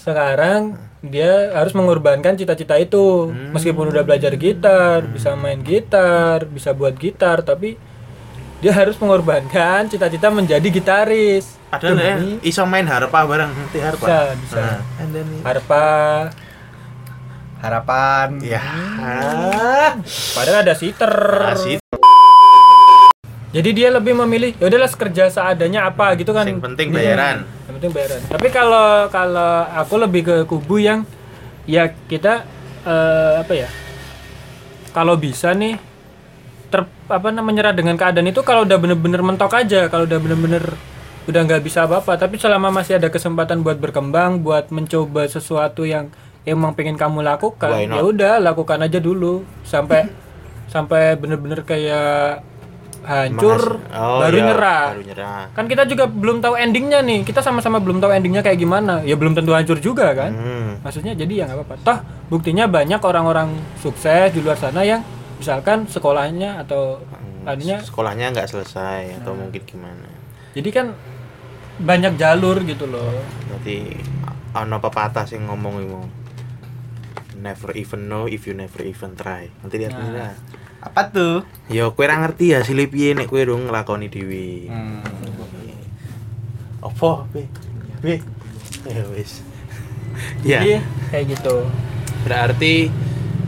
sekarang 0.00 0.80
dia 1.04 1.52
harus 1.52 1.76
mengorbankan 1.76 2.36
cita-cita 2.36 2.76
itu. 2.80 3.28
Hmm. 3.28 3.52
Meskipun 3.52 3.92
udah 3.92 4.04
belajar 4.04 4.32
gitar, 4.40 5.04
bisa 5.04 5.36
main 5.36 5.60
gitar, 5.60 6.48
bisa 6.48 6.72
buat 6.72 6.96
gitar, 6.96 7.44
tapi 7.44 7.76
dia 8.60 8.72
harus 8.76 8.96
mengorbankan 9.00 9.88
cita-cita 9.88 10.28
menjadi 10.28 10.68
gitaris. 10.68 11.60
padahal 11.70 12.02
ya 12.02 12.16
iso 12.42 12.66
main 12.66 12.82
harpa 12.82 13.24
bareng 13.24 13.54
nanti 13.54 13.78
harpa? 13.78 14.04
Bisa, 14.04 14.20
bisa. 14.42 14.64
Nah, 14.98 15.06
then 15.12 15.28
harpa. 15.44 15.88
Harapan. 17.60 18.40
Ya. 18.40 18.64
Padahal 20.32 20.64
ada 20.64 20.72
siter 20.72 21.12
asik 21.52 21.79
jadi 23.50 23.70
dia 23.74 23.88
lebih 23.90 24.14
memilih 24.14 24.54
ya 24.62 24.70
udahlah 24.70 24.86
kerja 24.86 25.26
seadanya 25.26 25.90
apa 25.90 26.14
gitu 26.14 26.30
kan. 26.30 26.46
Yang 26.46 26.62
penting 26.62 26.88
bayaran. 26.94 27.42
yang 27.66 27.74
penting 27.82 27.90
bayaran. 27.90 28.20
Tapi 28.30 28.48
kalau 28.54 29.10
kalau 29.10 29.66
aku 29.74 29.94
lebih 29.98 30.22
ke 30.22 30.36
kubu 30.46 30.78
yang 30.78 31.02
ya 31.66 31.90
kita 32.06 32.46
eh, 32.86 33.32
apa 33.42 33.52
ya 33.54 33.68
kalau 34.94 35.18
bisa 35.18 35.50
nih 35.50 35.78
ter 36.70 36.86
apa 37.10 37.34
namanya 37.34 37.46
menyerah 37.50 37.74
dengan 37.74 37.98
keadaan 37.98 38.30
itu 38.30 38.46
kalau 38.46 38.62
udah 38.62 38.78
bener-bener 38.78 39.18
mentok 39.26 39.50
aja 39.58 39.90
kalau 39.90 40.06
udah 40.06 40.18
bener-bener 40.22 40.78
udah 41.26 41.40
nggak 41.42 41.62
bisa 41.66 41.90
apa-apa. 41.90 42.14
Tapi 42.22 42.38
selama 42.38 42.70
masih 42.70 43.02
ada 43.02 43.10
kesempatan 43.10 43.66
buat 43.66 43.82
berkembang 43.82 44.46
buat 44.46 44.70
mencoba 44.70 45.26
sesuatu 45.26 45.82
yang 45.82 46.14
emang 46.46 46.78
pengen 46.78 46.94
kamu 46.94 47.26
lakukan 47.26 47.82
ya 47.82 47.98
udah 47.98 48.38
lakukan 48.38 48.78
aja 48.78 49.02
dulu. 49.02 49.42
Sampai 49.66 50.06
sampai 50.70 51.18
bener-bener 51.18 51.66
kayak 51.66 52.46
hancur. 53.04 53.80
Oh, 53.90 54.20
baru 54.20 54.36
iya, 54.36 54.46
nyerah 54.52 54.86
baru 54.92 55.02
nyerah 55.08 55.42
kan 55.56 55.64
kita 55.66 55.82
juga 55.88 56.04
belum 56.06 56.44
tahu 56.44 56.54
endingnya 56.56 57.00
nih 57.00 57.24
kita 57.24 57.40
sama-sama 57.40 57.80
belum 57.80 57.98
tahu 57.98 58.12
endingnya 58.12 58.44
kayak 58.44 58.60
gimana 58.60 59.00
ya 59.04 59.16
belum 59.16 59.32
tentu 59.32 59.56
hancur 59.56 59.80
juga 59.80 60.12
kan 60.12 60.30
hmm. 60.32 60.84
maksudnya 60.84 61.16
jadi 61.16 61.32
ya 61.32 61.44
nggak 61.48 61.58
apa-apa 61.64 61.74
toh 61.80 61.98
buktinya 62.28 62.68
banyak 62.68 63.00
orang-orang 63.00 63.56
sukses 63.80 64.30
di 64.36 64.44
luar 64.44 64.60
sana 64.60 64.84
yang 64.84 65.00
misalkan 65.40 65.88
sekolahnya 65.88 66.60
atau 66.60 67.00
anunya 67.48 67.80
sekolahnya 67.80 68.36
nggak 68.36 68.48
selesai 68.48 69.24
atau 69.24 69.32
mungkin 69.32 69.64
gimana 69.64 70.08
jadi 70.52 70.68
kan 70.68 70.86
banyak 71.80 72.20
jalur 72.20 72.60
gitu 72.68 72.84
loh 72.84 73.16
Nanti 73.48 73.92
ono 74.56 74.76
pepatah 74.80 75.24
sih 75.24 75.40
ngomong 75.40 75.74
itu 75.84 76.00
never 77.40 77.72
even 77.72 78.08
know 78.08 78.28
if 78.28 78.44
you 78.44 78.52
never 78.52 78.84
even 78.84 79.16
try. 79.16 79.48
Nanti 79.64 79.80
lihat 79.80 79.96
Nah. 79.96 80.12
nah. 80.12 80.32
Apa 80.80 81.12
tuh 81.12 81.44
Yo 81.70 81.94
kowe 81.94 82.02
ra 82.02 82.18
ngerti 82.18 82.50
ya 82.50 82.66
hasil 82.66 82.82
piye 82.90 83.14
nek 83.14 83.30
kowe 83.30 83.38
dong 83.46 83.70
nglakoni 83.70 84.10
dhewe. 84.10 84.66
Hmm. 84.66 85.06
Apa? 86.82 87.30
Be? 87.30 87.46
Be? 88.02 88.18
Ya 88.90 89.06
wis. 89.14 89.46
Ya, 90.42 90.58
jadi 90.60 90.82
kayak 91.14 91.24
gitu 91.38 91.64
berarti 92.26 92.90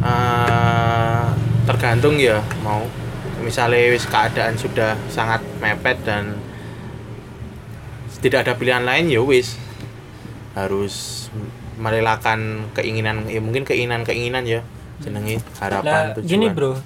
eh, 0.00 1.26
tergantung 1.68 2.16
ya 2.16 2.40
mau 2.62 2.86
misalnya 3.42 3.90
wis 3.90 4.06
keadaan 4.06 4.54
sudah 4.56 4.94
sangat 5.10 5.42
mepet 5.58 5.98
dan 6.06 6.38
tidak 8.22 8.46
ada 8.46 8.54
pilihan 8.54 8.86
lain 8.86 9.10
ya 9.10 9.20
wis 9.20 9.58
harus 10.54 11.26
merelakan 11.76 12.70
keinginan 12.72 13.26
ya 13.26 13.42
mungkin 13.42 13.66
keinginan 13.66 14.06
keinginan 14.06 14.46
ya 14.46 14.62
jenenge 15.02 15.42
harapan 15.58 16.14
lah 16.14 16.14
tujuan 16.14 16.30
gini 16.30 16.46
bro 16.54 16.78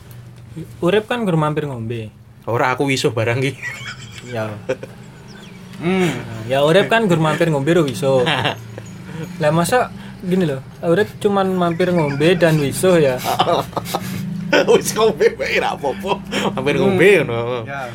urip 0.81 1.05
kan 1.07 1.25
gur 1.25 1.37
mampir 1.37 1.67
ngombe. 1.67 2.09
Ora 2.47 2.73
aku 2.73 2.87
wisuh 2.87 3.11
barang 3.11 3.43
ki 3.43 3.53
ya. 4.31 4.51
Hmm. 5.77 6.09
ya 6.49 6.65
urip 6.65 6.89
kan 6.89 7.05
gur 7.05 7.21
mampir 7.21 7.53
ngombe 7.53 7.69
ro 7.77 7.85
wiso 7.85 8.25
lah 9.45 9.53
masa 9.53 9.93
gini 10.25 10.49
loh 10.49 10.65
urip 10.81 11.05
cuman 11.21 11.53
mampir 11.53 11.93
ngombe 11.93 12.33
dan 12.35 12.57
wiso 12.57 12.97
ya? 12.97 13.21
Wis 14.73 14.95
ngombe 14.95 15.35
bae 15.35 15.59
ra 15.59 15.75
apa-apa. 15.75 16.23
Hampir 16.55 16.79
ngombe 16.79 17.09
ngono. 17.21 17.67
Ya. 17.67 17.91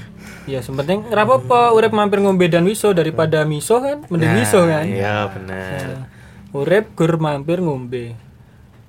Ya 0.46 0.60
sepenting 0.60 1.08
rapopo 1.08 1.74
urip 1.74 1.96
mampir 1.96 2.20
ngombe 2.20 2.46
dan 2.52 2.68
wiso 2.68 2.92
daripada 2.92 3.48
miso 3.48 3.80
kan 3.80 4.04
mending 4.12 4.30
Nah, 4.30 4.40
wiso 4.44 4.60
kan? 4.68 4.84
iya 4.86 5.26
benar 5.32 5.80
Nah, 5.80 6.06
urip 6.52 6.92
gur 6.94 7.16
mampir 7.18 7.64
ngombe. 7.64 8.14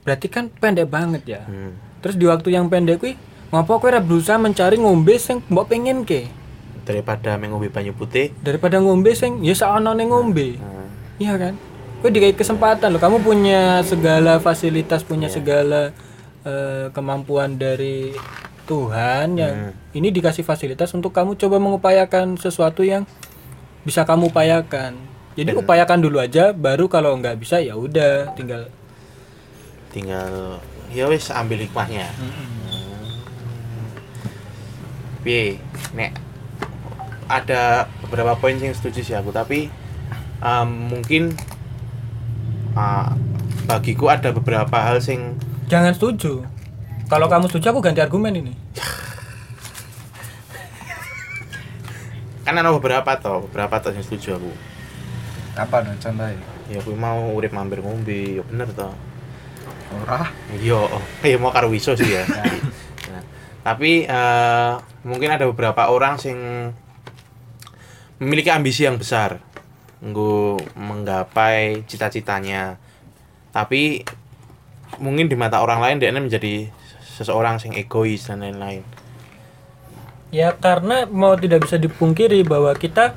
Berarti 0.02 0.26
kan 0.26 0.50
pendek 0.50 0.90
banget 0.90 1.22
ya? 1.24 1.40
Hmm. 1.46 1.72
terus 2.02 2.18
di 2.18 2.26
waktu 2.26 2.50
yang 2.50 2.66
pendek 2.66 2.98
kuwi 2.98 3.14
ngapa 3.52 3.72
kowe 3.76 3.88
ora 3.92 4.00
berusaha 4.00 4.40
mencari 4.40 4.80
ngombe 4.80 5.20
sing 5.20 5.44
mbok 5.52 5.68
pengen 5.68 6.08
ke? 6.08 6.24
Daripada 6.88 7.36
mengombe 7.36 7.68
banyu 7.68 7.92
putih. 7.92 8.32
Daripada 8.40 8.80
ngombe 8.80 9.12
sing 9.12 9.44
ya 9.44 9.52
saonone 9.52 10.08
ngombe. 10.08 10.56
Iya 11.20 11.36
kan? 11.36 11.60
Kowe 12.00 12.08
dikasih 12.08 12.32
kesempatan 12.32 12.96
loh 12.96 12.98
kamu 12.98 13.20
punya 13.20 13.84
segala 13.84 14.40
fasilitas 14.40 15.04
punya 15.04 15.28
segala 15.28 15.92
eh, 16.48 16.88
kemampuan 16.96 17.60
dari 17.60 18.16
Tuhan 18.64 19.36
yang 19.36 19.76
ini 19.92 20.08
dikasih 20.08 20.48
fasilitas 20.48 20.88
untuk 20.96 21.12
kamu 21.12 21.36
coba 21.36 21.60
mengupayakan 21.60 22.40
sesuatu 22.40 22.80
yang 22.80 23.04
bisa 23.84 24.08
kamu 24.08 24.32
upayakan. 24.32 24.96
Jadi 25.36 25.52
upayakan 25.52 26.00
dulu 26.00 26.24
aja 26.24 26.56
baru 26.56 26.88
kalau 26.88 27.20
nggak 27.20 27.36
bisa 27.36 27.60
ya 27.60 27.76
udah 27.76 28.32
tinggal 28.32 28.64
tinggal 29.92 30.56
ya 30.88 31.04
wis 31.08 31.28
ambil 31.28 31.60
hikmahnya 31.60 32.08
piye? 35.22 35.62
Nek 35.94 36.12
ada 37.30 37.88
beberapa 38.04 38.36
poin 38.36 38.58
yang 38.60 38.76
setuju 38.76 39.00
sih 39.00 39.16
aku 39.16 39.32
tapi 39.32 39.72
um, 40.44 40.92
mungkin 40.92 41.32
uh, 42.76 43.16
bagiku 43.64 44.12
ada 44.12 44.34
beberapa 44.34 44.76
hal 44.76 45.00
sing 45.00 45.38
jangan 45.70 45.96
setuju. 45.96 46.44
Kalau 47.08 47.28
kamu 47.28 47.48
setuju 47.48 47.76
aku 47.76 47.80
ganti 47.84 48.00
argumen 48.00 48.36
ini. 48.36 48.52
Kan 52.42 52.58
ada 52.58 52.72
beberapa 52.74 53.16
toh 53.20 53.46
beberapa 53.48 53.80
toh 53.80 53.92
yang 53.94 54.04
setuju 54.04 54.36
aku. 54.36 54.52
Apa 55.56 55.84
no 55.84 55.94
contohnya? 55.96 56.36
ya 56.70 56.80
aku 56.80 56.96
mau 56.96 57.36
urip 57.36 57.52
mampir 57.52 57.84
ngombe 57.84 58.40
ya 58.40 58.42
bener 58.48 58.68
toh. 58.72 58.94
Ora. 59.92 60.24
iya 60.56 60.88
oh, 60.88 61.04
ya 61.20 61.36
mau 61.36 61.52
karo 61.52 61.68
wiso 61.68 61.92
sih 61.92 62.16
ya 62.16 62.24
tapi 63.62 64.06
eh, 64.06 64.72
mungkin 65.06 65.30
ada 65.30 65.46
beberapa 65.46 65.90
orang 65.90 66.18
sing 66.18 66.36
memiliki 68.18 68.50
ambisi 68.50 68.86
yang 68.86 68.98
besar 68.98 69.42
nggo 70.02 70.58
menggapai 70.74 71.86
cita-citanya 71.86 72.78
tapi 73.54 74.02
mungkin 74.98 75.30
di 75.30 75.38
mata 75.38 75.62
orang 75.62 75.78
lain 75.78 75.96
dia 76.02 76.10
menjadi 76.10 76.68
seseorang 77.18 77.62
yang 77.62 77.74
egois 77.78 78.26
dan 78.26 78.42
lain-lain 78.42 78.82
Ya 80.32 80.56
karena 80.56 81.04
mau 81.04 81.36
tidak 81.36 81.68
bisa 81.68 81.76
dipungkiri 81.76 82.40
bahwa 82.48 82.72
kita 82.72 83.12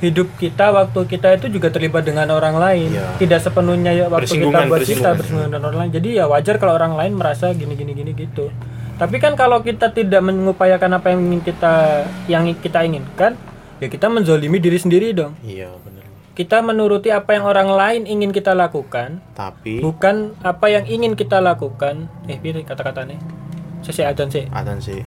hidup 0.00 0.32
kita 0.40 0.72
waktu 0.72 1.04
kita 1.04 1.36
itu 1.36 1.46
juga 1.52 1.68
terlibat 1.68 2.08
dengan 2.08 2.24
orang 2.32 2.56
lain. 2.56 2.88
Iya. 2.96 3.20
Tidak 3.20 3.36
sepenuhnya 3.36 3.92
ya 3.92 4.08
waktu 4.08 4.32
kita 4.32 4.64
buat 4.64 4.80
kita 4.80 5.12
bersinggungan 5.12 5.52
dengan 5.52 5.64
orang 5.68 5.78
lain. 5.84 5.92
Jadi 5.92 6.08
ya 6.16 6.24
wajar 6.24 6.56
kalau 6.56 6.72
orang 6.72 6.96
lain 6.96 7.20
merasa 7.20 7.52
gini 7.52 7.76
gini 7.76 7.92
gini 7.92 8.16
gitu. 8.16 8.48
Tapi 8.98 9.22
kan 9.22 9.38
kalau 9.38 9.62
kita 9.62 9.94
tidak 9.94 10.18
mengupayakan 10.26 10.98
apa 10.98 11.14
yang 11.14 11.30
ingin 11.30 11.42
kita 11.46 12.02
yang 12.26 12.42
kita 12.50 12.82
inginkan, 12.82 13.38
ya 13.78 13.86
kita 13.86 14.10
menzolimi 14.10 14.58
diri 14.58 14.74
sendiri 14.74 15.14
dong. 15.14 15.38
iya 15.46 15.70
bener 15.86 16.02
Kita 16.34 16.58
menuruti 16.62 17.14
apa 17.14 17.38
yang 17.38 17.46
orang 17.46 17.70
lain 17.70 18.02
ingin 18.10 18.34
kita 18.34 18.58
lakukan, 18.58 19.22
tapi 19.38 19.78
bukan 19.78 20.34
apa 20.42 20.66
yang 20.66 20.82
ingin 20.90 21.14
kita 21.14 21.38
lakukan. 21.38 22.10
Eh, 22.26 22.42
pilih 22.42 22.66
kata-katanya. 22.66 23.22
Saya 23.86 24.10
adan 24.10 24.26
sih. 24.34 24.50
Atan 24.50 24.78
sih 24.82 25.06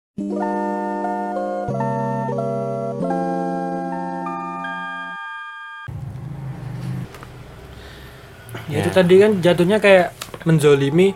Ya, 8.66 8.83
itu 8.83 8.90
tadi 8.90 9.23
kan 9.23 9.38
jatuhnya 9.38 9.78
kayak 9.78 10.11
menzolimi 10.43 11.14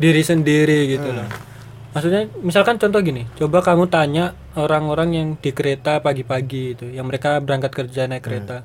diri 0.00 0.24
sendiri 0.24 0.88
gitu 0.88 1.12
loh. 1.12 1.51
Maksudnya 1.92 2.32
misalkan 2.40 2.80
contoh 2.80 3.04
gini, 3.04 3.28
coba 3.36 3.60
kamu 3.60 3.84
tanya 3.92 4.32
orang-orang 4.56 5.08
yang 5.12 5.28
di 5.36 5.52
kereta 5.52 6.00
pagi-pagi 6.00 6.72
itu, 6.72 6.86
yang 6.88 7.04
mereka 7.04 7.36
berangkat 7.44 7.72
kerja 7.72 8.08
naik 8.08 8.24
kereta. 8.24 8.64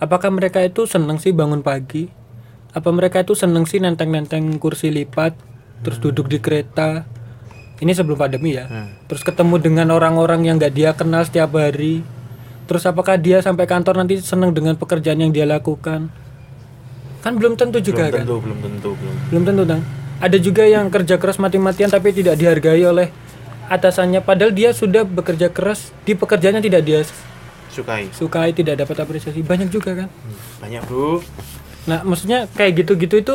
Apakah 0.00 0.32
mereka 0.32 0.64
itu 0.64 0.88
seneng 0.88 1.20
sih 1.20 1.36
bangun 1.36 1.60
pagi? 1.60 2.08
Apa 2.72 2.88
mereka 2.88 3.20
itu 3.20 3.36
seneng 3.36 3.68
sih 3.68 3.84
nenteng-nenteng 3.84 4.56
kursi 4.56 4.88
lipat, 4.88 5.36
terus 5.84 6.00
duduk 6.00 6.32
di 6.32 6.40
kereta? 6.40 7.04
Ini 7.78 7.92
sebelum 7.92 8.16
pandemi 8.16 8.56
ya. 8.56 8.66
Terus 9.06 9.22
ketemu 9.22 9.60
dengan 9.60 9.92
orang-orang 9.92 10.48
yang 10.48 10.56
nggak 10.56 10.72
dia 10.72 10.90
kenal 10.96 11.28
setiap 11.28 11.52
hari. 11.52 12.00
Terus 12.64 12.84
apakah 12.88 13.20
dia 13.20 13.44
sampai 13.44 13.68
kantor 13.68 14.04
nanti 14.04 14.20
seneng 14.24 14.56
dengan 14.56 14.76
pekerjaan 14.76 15.20
yang 15.20 15.32
dia 15.32 15.44
lakukan? 15.44 16.08
Kan 17.20 17.32
belum 17.36 17.60
tentu 17.60 17.78
juga 17.82 18.08
belum 18.08 18.14
kan? 18.14 18.24
tentu 18.24 18.36
belum 18.40 18.58
tentu 18.62 18.90
belum 18.96 19.14
Belum 19.30 19.42
tentu 19.44 19.62
dong. 19.68 19.82
Ada 20.18 20.36
juga 20.36 20.62
yang 20.62 20.88
kerja 20.88 21.14
keras 21.14 21.38
mati-matian 21.38 21.86
tapi 21.86 22.10
tidak 22.10 22.34
dihargai 22.34 22.82
oleh 22.82 23.08
atasannya. 23.66 24.18
Padahal 24.18 24.50
dia 24.50 24.70
sudah 24.72 25.02
bekerja 25.02 25.46
keras 25.48 25.94
di 26.02 26.12
pekerjaannya 26.12 26.58
tidak 26.60 26.82
dia 26.82 27.00
sukai. 27.68 28.10
sukai 28.10 28.50
tidak 28.50 28.78
dapat 28.78 28.98
apresiasi. 28.98 29.40
Banyak 29.40 29.68
juga 29.68 29.94
kan? 29.96 30.08
Banyak 30.58 30.82
bro 30.84 31.22
nah 31.86 32.04
maksudnya 32.04 32.44
kayak 32.50 32.84
gitu-gitu 32.84 33.16
itu 33.16 33.34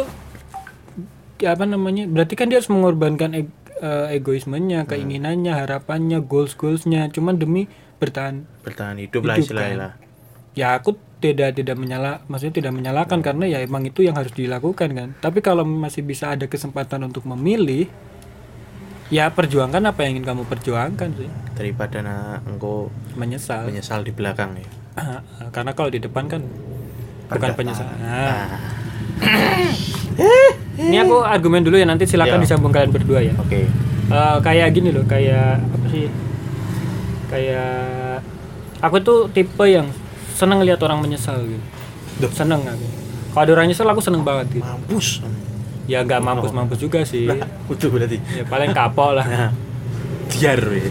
apa 1.42 1.66
namanya 1.66 2.06
berarti 2.06 2.38
kan 2.38 2.46
dia 2.46 2.62
harus 2.62 2.70
mengorbankan 2.70 3.34
eg- 3.34 3.56
eh, 3.76 4.14
egoismenya 4.14 4.86
keinginannya 4.86 5.52
harapannya 5.52 6.22
goals 6.22 6.54
goalsnya 6.54 7.10
cuman 7.10 7.36
demi 7.36 7.66
bertahan. 7.98 8.46
Bertahan 8.62 9.00
hidup 9.00 9.24
lah 9.24 9.36
Hidup, 9.36 9.44
istilahnya 9.44 9.72
kan. 9.72 9.82
lah. 9.82 9.92
Ya 10.54 10.78
aku 10.78 10.96
tidak 11.24 11.56
tidak 11.56 11.80
menyala 11.80 12.20
maksudnya 12.28 12.60
tidak 12.60 12.74
menyalahkan 12.76 13.24
karena 13.24 13.48
ya 13.48 13.64
emang 13.64 13.88
itu 13.88 14.04
yang 14.04 14.20
harus 14.20 14.36
dilakukan 14.36 14.90
kan. 14.92 15.10
Tapi 15.18 15.40
kalau 15.40 15.64
masih 15.64 16.04
bisa 16.04 16.36
ada 16.36 16.44
kesempatan 16.44 17.08
untuk 17.08 17.24
memilih 17.24 17.88
ya 19.08 19.30
perjuangkan 19.30 19.80
apa 19.86 20.04
yang 20.04 20.20
ingin 20.20 20.26
kamu 20.28 20.44
perjuangkan 20.44 21.10
sih. 21.16 21.30
Daripada 21.54 22.04
na, 22.04 22.16
engkau 22.44 22.92
menyesal. 23.16 23.64
menyesal 23.64 24.02
di 24.02 24.12
belakang 24.12 24.60
ya. 24.60 24.68
Karena 25.50 25.72
kalau 25.72 25.88
di 25.88 25.98
depan 25.98 26.28
kan 26.28 26.44
bukan 27.32 27.50
Ada 27.50 27.56
penyesal. 27.56 27.88
tangan. 27.88 28.04
Nah. 28.04 28.48
ini 30.76 30.98
aku 30.98 31.22
argumen 31.22 31.62
dulu 31.62 31.78
ya 31.78 31.86
nanti 31.86 32.06
silakan 32.06 32.42
Ya. 32.42 32.44
disambung 32.44 32.74
kalian 32.74 32.92
berdua 32.92 33.22
ya. 33.22 33.34
Oke. 33.40 33.66
Eh, 34.04 34.38
kayak 34.44 34.68
gini 34.74 34.90
loh 34.92 35.06
kayak 35.06 35.58
apa 35.58 35.88
sih? 35.90 36.06
Kayak 37.30 38.22
aku 38.80 38.98
tuh 39.00 39.20
tipe 39.30 39.66
yang 39.66 39.90
seneng 40.34 40.60
lihat 40.66 40.82
orang 40.82 41.00
menyesal 41.00 41.40
gitu. 41.46 41.66
Duh. 42.22 42.32
seneng 42.34 42.62
aku. 42.62 42.88
Kalau 43.34 43.44
ada 43.46 43.52
orang 43.58 43.66
nyesel 43.70 43.88
aku 43.90 44.02
seneng 44.02 44.22
banget 44.22 44.62
gitu. 44.62 44.66
Mampus. 44.66 45.08
Ya 45.90 46.06
nggak 46.06 46.22
mampus 46.22 46.52
mampus 46.54 46.80
juga 46.80 47.02
sih. 47.06 47.26
Udah 47.72 47.88
berarti. 47.90 48.18
Ya 48.34 48.44
paling 48.46 48.72
kapok 48.74 49.18
lah. 49.18 49.26
Nah 49.26 49.52
biar 50.34 50.60
we. 50.66 50.82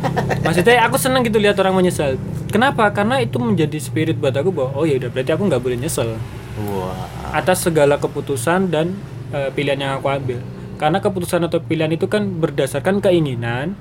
maksudnya 0.44 0.84
aku 0.86 0.96
seneng 1.00 1.24
gitu 1.24 1.40
lihat 1.40 1.56
orang 1.58 1.74
menyesal. 1.76 2.20
Kenapa? 2.50 2.90
Karena 2.90 3.22
itu 3.22 3.38
menjadi 3.38 3.78
spirit 3.78 4.18
buat 4.18 4.34
aku 4.34 4.50
bahwa 4.50 4.70
oh 4.76 4.84
ya 4.84 4.98
udah 5.00 5.10
berarti 5.10 5.30
aku 5.32 5.42
nggak 5.48 5.62
boleh 5.62 5.78
nyesel. 5.80 6.18
Wah. 6.66 7.08
Atas 7.32 7.64
segala 7.64 7.96
keputusan 7.96 8.68
dan 8.68 8.92
eh, 9.32 9.48
pilihan 9.54 9.78
yang 9.80 9.92
aku 9.98 10.10
ambil. 10.10 10.38
Karena 10.80 10.98
keputusan 10.98 11.44
atau 11.46 11.60
pilihan 11.60 11.92
itu 11.92 12.08
kan 12.08 12.24
berdasarkan 12.40 13.04
keinginan 13.04 13.76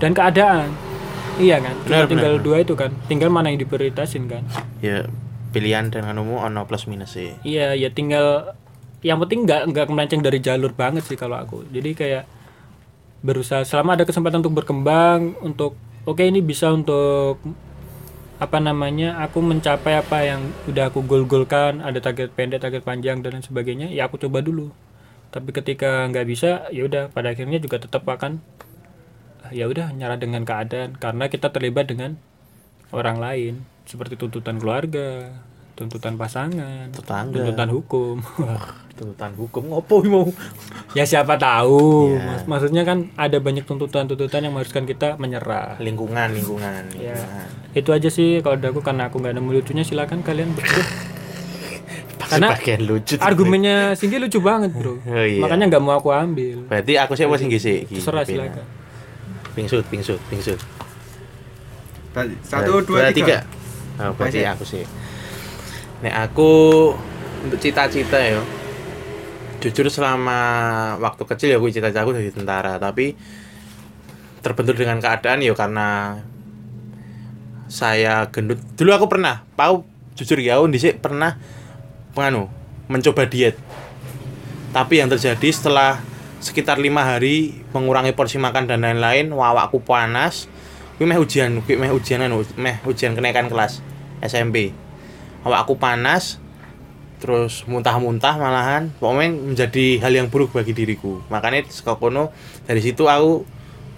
dan 0.00 0.10
keadaan 0.16 0.72
iya 1.40 1.56
kan? 1.58 1.74
Cuma 1.82 2.04
Benar, 2.04 2.10
tinggal 2.12 2.32
benar, 2.36 2.44
dua 2.44 2.56
itu 2.60 2.74
kan. 2.76 2.90
Tinggal 3.08 3.28
mana 3.32 3.48
yang 3.48 3.60
diprioritasin 3.60 4.28
kan? 4.28 4.44
Ya 4.84 5.08
pilihan 5.50 5.90
dengan 5.90 6.14
umum 6.22 6.38
ono 6.38 6.62
plus 6.68 6.86
minus 6.86 7.18
sih. 7.18 7.34
Iya 7.42 7.74
ya 7.74 7.90
tinggal 7.90 8.54
yang 9.00 9.16
penting 9.24 9.48
nggak 9.48 9.72
nggak 9.72 9.86
melenceng 9.88 10.20
dari 10.20 10.38
jalur 10.38 10.76
banget 10.76 11.08
sih 11.08 11.16
kalau 11.16 11.40
aku. 11.40 11.66
Jadi 11.72 11.96
kayak 11.96 12.24
berusaha 13.20 13.64
selama 13.64 13.96
ada 13.96 14.04
kesempatan 14.08 14.40
untuk 14.40 14.64
berkembang 14.64 15.36
untuk 15.44 15.76
oke 16.08 16.20
ini 16.24 16.40
bisa 16.40 16.72
untuk 16.72 17.36
apa 18.40 18.56
namanya 18.56 19.20
aku 19.20 19.44
mencapai 19.44 20.00
apa 20.00 20.24
yang 20.24 20.40
udah 20.64 20.88
aku 20.88 21.04
goal-goalkan 21.04 21.84
ada 21.84 22.00
target 22.00 22.32
pendek 22.32 22.64
target 22.64 22.80
panjang 22.80 23.20
dan 23.20 23.36
lain 23.36 23.44
sebagainya 23.44 23.92
ya 23.92 24.08
aku 24.08 24.16
coba 24.16 24.40
dulu. 24.40 24.72
Tapi 25.30 25.52
ketika 25.52 26.08
nggak 26.08 26.26
bisa 26.26 26.66
ya 26.72 26.88
udah 26.88 27.12
pada 27.12 27.36
akhirnya 27.36 27.60
juga 27.60 27.76
tetap 27.76 28.08
akan 28.08 28.40
ya 29.50 29.70
udah 29.70 29.92
nyerah 29.94 30.18
dengan 30.18 30.42
keadaan. 30.42 30.96
Karena 30.96 31.30
kita 31.30 31.52
terlibat 31.54 31.90
dengan 31.90 32.18
orang 32.90 33.18
lain. 33.18 33.54
Seperti 33.86 34.14
tuntutan 34.14 34.58
keluarga 34.62 35.34
tuntutan 35.80 36.20
pasangan 36.20 36.92
Tetangga. 36.92 37.40
tuntutan 37.40 37.68
hukum. 37.72 38.16
Tuntutan 38.92 39.32
hukum 39.32 39.62
ngopo 39.72 40.04
mau? 40.04 40.28
Ya 40.92 41.08
siapa 41.08 41.40
tahu. 41.40 42.12
Ya. 42.12 42.36
Mas- 42.36 42.44
maksudnya 42.44 42.84
kan 42.84 43.08
ada 43.16 43.40
banyak 43.40 43.64
tuntutan-tuntutan 43.64 44.44
yang 44.44 44.52
mengharuskan 44.52 44.84
kita 44.84 45.16
menyerah. 45.16 45.80
Lingkungan 45.80 46.36
lingkungan 46.36 46.84
ya. 47.00 47.16
lingkungan. 47.16 47.48
itu 47.72 47.90
aja 47.96 48.12
sih 48.12 48.44
kalau 48.44 48.60
dari 48.60 48.74
aku 48.74 48.84
karena 48.84 49.08
aku 49.08 49.22
nggak 49.24 49.40
nemu 49.40 49.50
lucunya 49.56 49.80
silakan 49.86 50.20
kalian 50.20 50.52
berdua. 50.52 50.84
Karena 52.30 52.52
bagian 52.52 52.82
lucu. 52.84 53.16
argumennya 53.16 53.96
Singgi 53.96 54.20
lucu 54.20 54.38
banget 54.44 54.70
bro. 54.76 55.00
Oh, 55.00 55.24
iya. 55.24 55.40
makanya 55.40 55.72
nggak 55.72 55.82
mau 55.82 55.96
aku 55.96 56.12
ambil. 56.12 56.68
Berarti 56.68 57.00
aku 57.00 57.16
sih 57.16 57.24
masih 57.24 57.48
gisi 57.48 57.88
terserah 57.88 58.28
silakan 58.28 58.79
pingsut 59.54 59.84
pingsut 59.90 60.20
pingsut 60.30 60.60
Tadi, 62.10 62.34
Satu, 62.42 62.82
dua, 62.82 63.14
tiga. 63.14 63.46
Oh, 64.02 64.10
berarti 64.18 64.42
Oke. 64.42 64.50
aku 64.50 64.64
sih. 64.66 64.82
Nek 66.02 66.14
aku 66.30 66.50
untuk 67.46 67.58
cita-cita 67.62 68.18
ya 68.18 68.42
jujur 69.60 69.92
selama 69.92 70.40
waktu 70.98 71.22
kecil 71.28 71.48
ya 71.52 71.56
aku 71.60 71.70
cita-cita 71.70 72.02
aku 72.02 72.16
jadi 72.16 72.34
tentara. 72.34 72.82
Tapi 72.82 73.14
terbentur 74.42 74.74
dengan 74.74 74.98
keadaan 74.98 75.44
ya 75.44 75.54
karena 75.54 76.18
saya 77.70 78.26
gendut. 78.34 78.58
Dulu 78.74 78.90
aku 78.90 79.06
pernah 79.06 79.46
tahu 79.54 79.86
jujur 80.18 80.42
ya 80.42 80.58
aku 80.58 80.66
dhisik 80.74 80.98
pernah 80.98 81.38
penganu 82.16 82.50
mencoba 82.90 83.28
diet. 83.30 83.54
Tapi 84.74 84.98
yang 84.98 85.06
terjadi 85.06 85.48
setelah 85.54 86.02
sekitar 86.40 86.80
lima 86.80 87.04
hari 87.04 87.62
mengurangi 87.76 88.16
porsi 88.16 88.40
makan 88.40 88.66
dan 88.66 88.82
lain-lain 88.82 89.30
wawakku 89.30 89.84
panas. 89.84 90.48
Kuwi 90.96 91.08
meh 91.08 91.20
ujian 91.20 91.64
kuwi 91.64 91.80
meh 91.80 91.92
ujian 91.92 92.20
anu 92.20 92.44
meh 92.60 92.76
ujian 92.84 93.16
kenaikan 93.16 93.48
kelas 93.48 93.80
SMP 94.20 94.76
awakku 95.44 95.80
panas 95.80 96.36
terus 97.20 97.68
muntah-muntah 97.68 98.40
malahan 98.40 98.88
pokoknya 98.96 99.28
menjadi 99.32 100.00
hal 100.00 100.12
yang 100.16 100.28
buruk 100.32 100.56
bagi 100.56 100.72
diriku. 100.72 101.20
Makanya 101.28 101.68
saka 101.68 102.00
kono 102.00 102.32
dari 102.64 102.80
situ 102.80 103.04
aku 103.08 103.44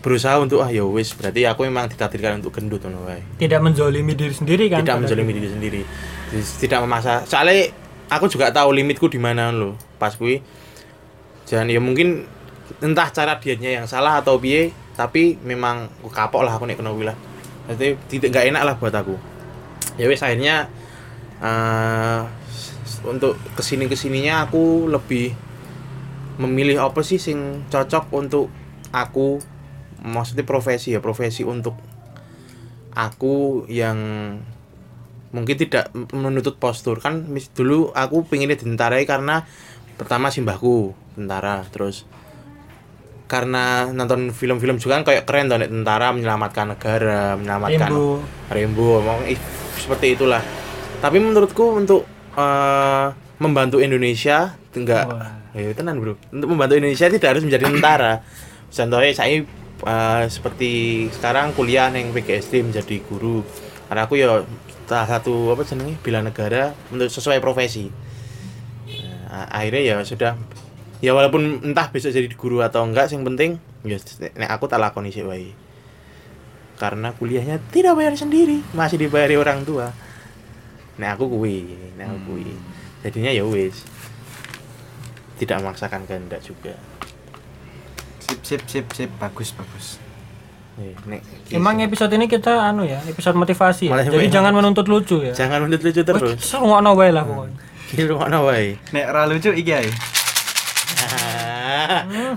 berusaha 0.03 0.43
untuk 0.43 0.67
ah 0.67 0.71
ya 0.75 0.83
wis 0.83 1.15
berarti 1.15 1.47
aku 1.47 1.63
memang 1.63 1.87
ditakdirkan 1.87 2.43
untuk 2.43 2.59
gendut 2.59 2.83
ngono 2.83 3.07
wae. 3.07 3.23
Tidak 3.39 3.63
menzolimi 3.63 4.19
diri 4.19 4.35
sendiri 4.35 4.67
kan? 4.67 4.83
Tidak 4.83 4.95
pada 4.99 5.03
menjalimi 5.07 5.33
diri 5.39 5.49
sendiri. 5.55 5.81
Tidak 6.35 6.79
memaksa. 6.83 7.23
Soalnya 7.23 7.71
aku 8.11 8.27
juga 8.27 8.51
tahu 8.51 8.75
limitku 8.75 9.07
di 9.07 9.23
mana 9.23 9.55
loh 9.55 9.79
pas 10.03 10.19
kui 10.19 10.43
dan 11.53 11.69
ya 11.69 11.77
mungkin 11.85 12.25
entah 12.81 13.13
cara 13.13 13.37
dietnya 13.37 13.77
yang 13.77 13.85
salah 13.85 14.25
atau 14.25 14.41
piye 14.41 14.73
tapi 14.97 15.37
memang 15.45 15.93
kapok 16.09 16.49
lah 16.49 16.57
aku 16.57 16.65
nek 16.65 16.81
kena 16.81 16.93
wilah 16.97 17.17
Jadi 17.69 17.95
tidak 18.09 18.29
nggak 18.33 18.47
enak 18.57 18.63
lah 18.65 18.75
buat 18.81 18.95
aku. 18.97 19.15
Ya 20.01 20.09
wes 20.09 20.25
akhirnya 20.25 20.73
s- 22.51 23.03
untuk 23.05 23.37
ke 23.55 23.63
sini 23.63 23.87
ke 23.87 23.95
sininya 23.95 24.49
aku 24.49 24.89
lebih 24.89 25.37
memilih 26.41 26.81
apa 26.83 27.05
sih 27.05 27.21
sing 27.21 27.69
cocok 27.69 28.09
untuk 28.17 28.49
aku? 28.91 29.39
Maksudnya 30.03 30.43
profesi 30.43 30.91
ya 30.91 30.99
profesi 30.99 31.47
untuk 31.47 31.79
aku 32.93 33.65
yang 33.71 33.99
mungkin 35.33 35.57
tidak 35.57 35.89
menuntut 36.13 36.59
postur. 36.59 36.99
Kan 37.01 37.25
dulu 37.57 37.95
aku 37.95 38.27
pinginnya 38.27 38.59
ditarai 38.59 39.07
karena 39.09 39.47
pertama 39.97 40.33
simbahku 40.33 40.97
tentara 41.15 41.63
terus 41.69 42.09
karena 43.33 43.89
nonton 43.89 44.29
film-film 44.29 44.77
juga 44.77 45.01
kan 45.01 45.09
kayak 45.09 45.25
keren 45.25 45.49
tuh 45.49 45.57
nek 45.57 45.73
tentara 45.73 46.13
menyelamatkan 46.13 46.77
negara 46.77 47.33
menyelamatkan 47.41 47.89
Rimbo. 47.89 48.21
Rembo 48.53 48.89
ngomong 49.01 49.25
seperti 49.81 50.21
itulah. 50.21 50.45
Tapi 51.01 51.17
menurutku 51.17 51.81
untuk 51.81 52.05
eh, 52.37 53.07
membantu 53.41 53.81
Indonesia 53.81 54.53
enggak. 54.77 55.09
Wah. 55.09 55.33
ya 55.57 55.73
tenan 55.73 55.97
bro. 55.97 56.21
Untuk 56.29 56.49
membantu 56.53 56.77
Indonesia 56.77 57.09
tidak 57.09 57.29
harus 57.33 57.45
menjadi 57.49 57.73
tentara. 57.73 58.21
Contohnya 58.69 59.13
saya 59.17 59.41
eh, 59.89 60.25
seperti 60.29 60.73
sekarang 61.17 61.57
kuliah 61.57 61.89
neng 61.89 62.13
PGSD 62.13 62.69
menjadi 62.69 63.01
guru. 63.09 63.41
Karena 63.89 64.05
aku 64.05 64.21
ya 64.21 64.45
salah 64.85 65.09
satu 65.09 65.57
apa 65.57 65.65
jenenge 65.65 65.97
bela 66.05 66.21
negara 66.21 66.77
untuk 66.93 67.09
sesuai 67.09 67.41
profesi 67.41 68.12
akhirnya 69.33 69.83
ya 69.83 69.95
sudah. 70.05 70.37
Ya 71.03 71.17
walaupun 71.17 71.65
entah 71.67 71.91
besok 71.91 72.15
jadi 72.15 72.31
guru 72.31 72.63
atau 72.63 72.87
enggak 72.87 73.11
yang 73.11 73.27
penting 73.27 73.59
ya 73.83 73.99
nek 74.39 74.51
aku 74.55 74.71
tak 74.71 74.79
lakoni 74.79 75.11
sih 75.11 75.27
wae. 75.27 75.51
Karena 76.79 77.11
kuliahnya 77.15 77.59
tidak 77.75 77.99
bayar 77.99 78.15
sendiri 78.15 78.63
masih 78.77 79.01
dibayari 79.01 79.35
orang 79.35 79.67
tua. 79.67 79.91
Nah 81.01 81.09
aku 81.17 81.27
kuwi 81.27 81.67
nah 81.99 82.07
aku 82.07 82.19
kuwi. 82.31 82.55
Jadinya 83.03 83.35
ya 83.35 83.43
wis. 83.43 83.83
Tidak 85.43 85.59
memaksakan 85.59 86.07
kehendak 86.07 86.39
juga. 86.47 86.79
Sip 88.23 88.39
sip 88.47 88.63
sip 88.71 88.87
sip. 88.95 89.11
Bagus 89.19 89.51
bagus. 89.59 89.99
Eh, 90.79 90.95
nek 91.05 91.21
Emang 91.51 91.83
episode 91.83 92.15
ini 92.17 92.31
kita 92.31 92.73
anu 92.73 92.87
ya, 92.89 93.03
episode 93.05 93.37
motivasi 93.37 93.93
ya. 93.93 94.07
Jadi 94.07 94.33
jangan 94.33 94.57
menuntut 94.57 94.89
lucu 94.89 95.21
ya. 95.21 95.35
jangan 95.35 95.67
menuntut 95.67 95.85
lucu 95.85 96.01
terus. 96.01 96.39
Wes 96.39 96.53
ngono 96.57 96.95
wae 96.95 97.11
lah 97.11 97.27
pokoknya. 97.27 97.72
Di 97.93 98.03
rumah 98.09 98.29
wae 98.43 98.81
Nek 98.91 99.07
ra 99.13 99.29
lucu 99.29 99.53
iki 99.53 99.73
ae. 99.73 99.91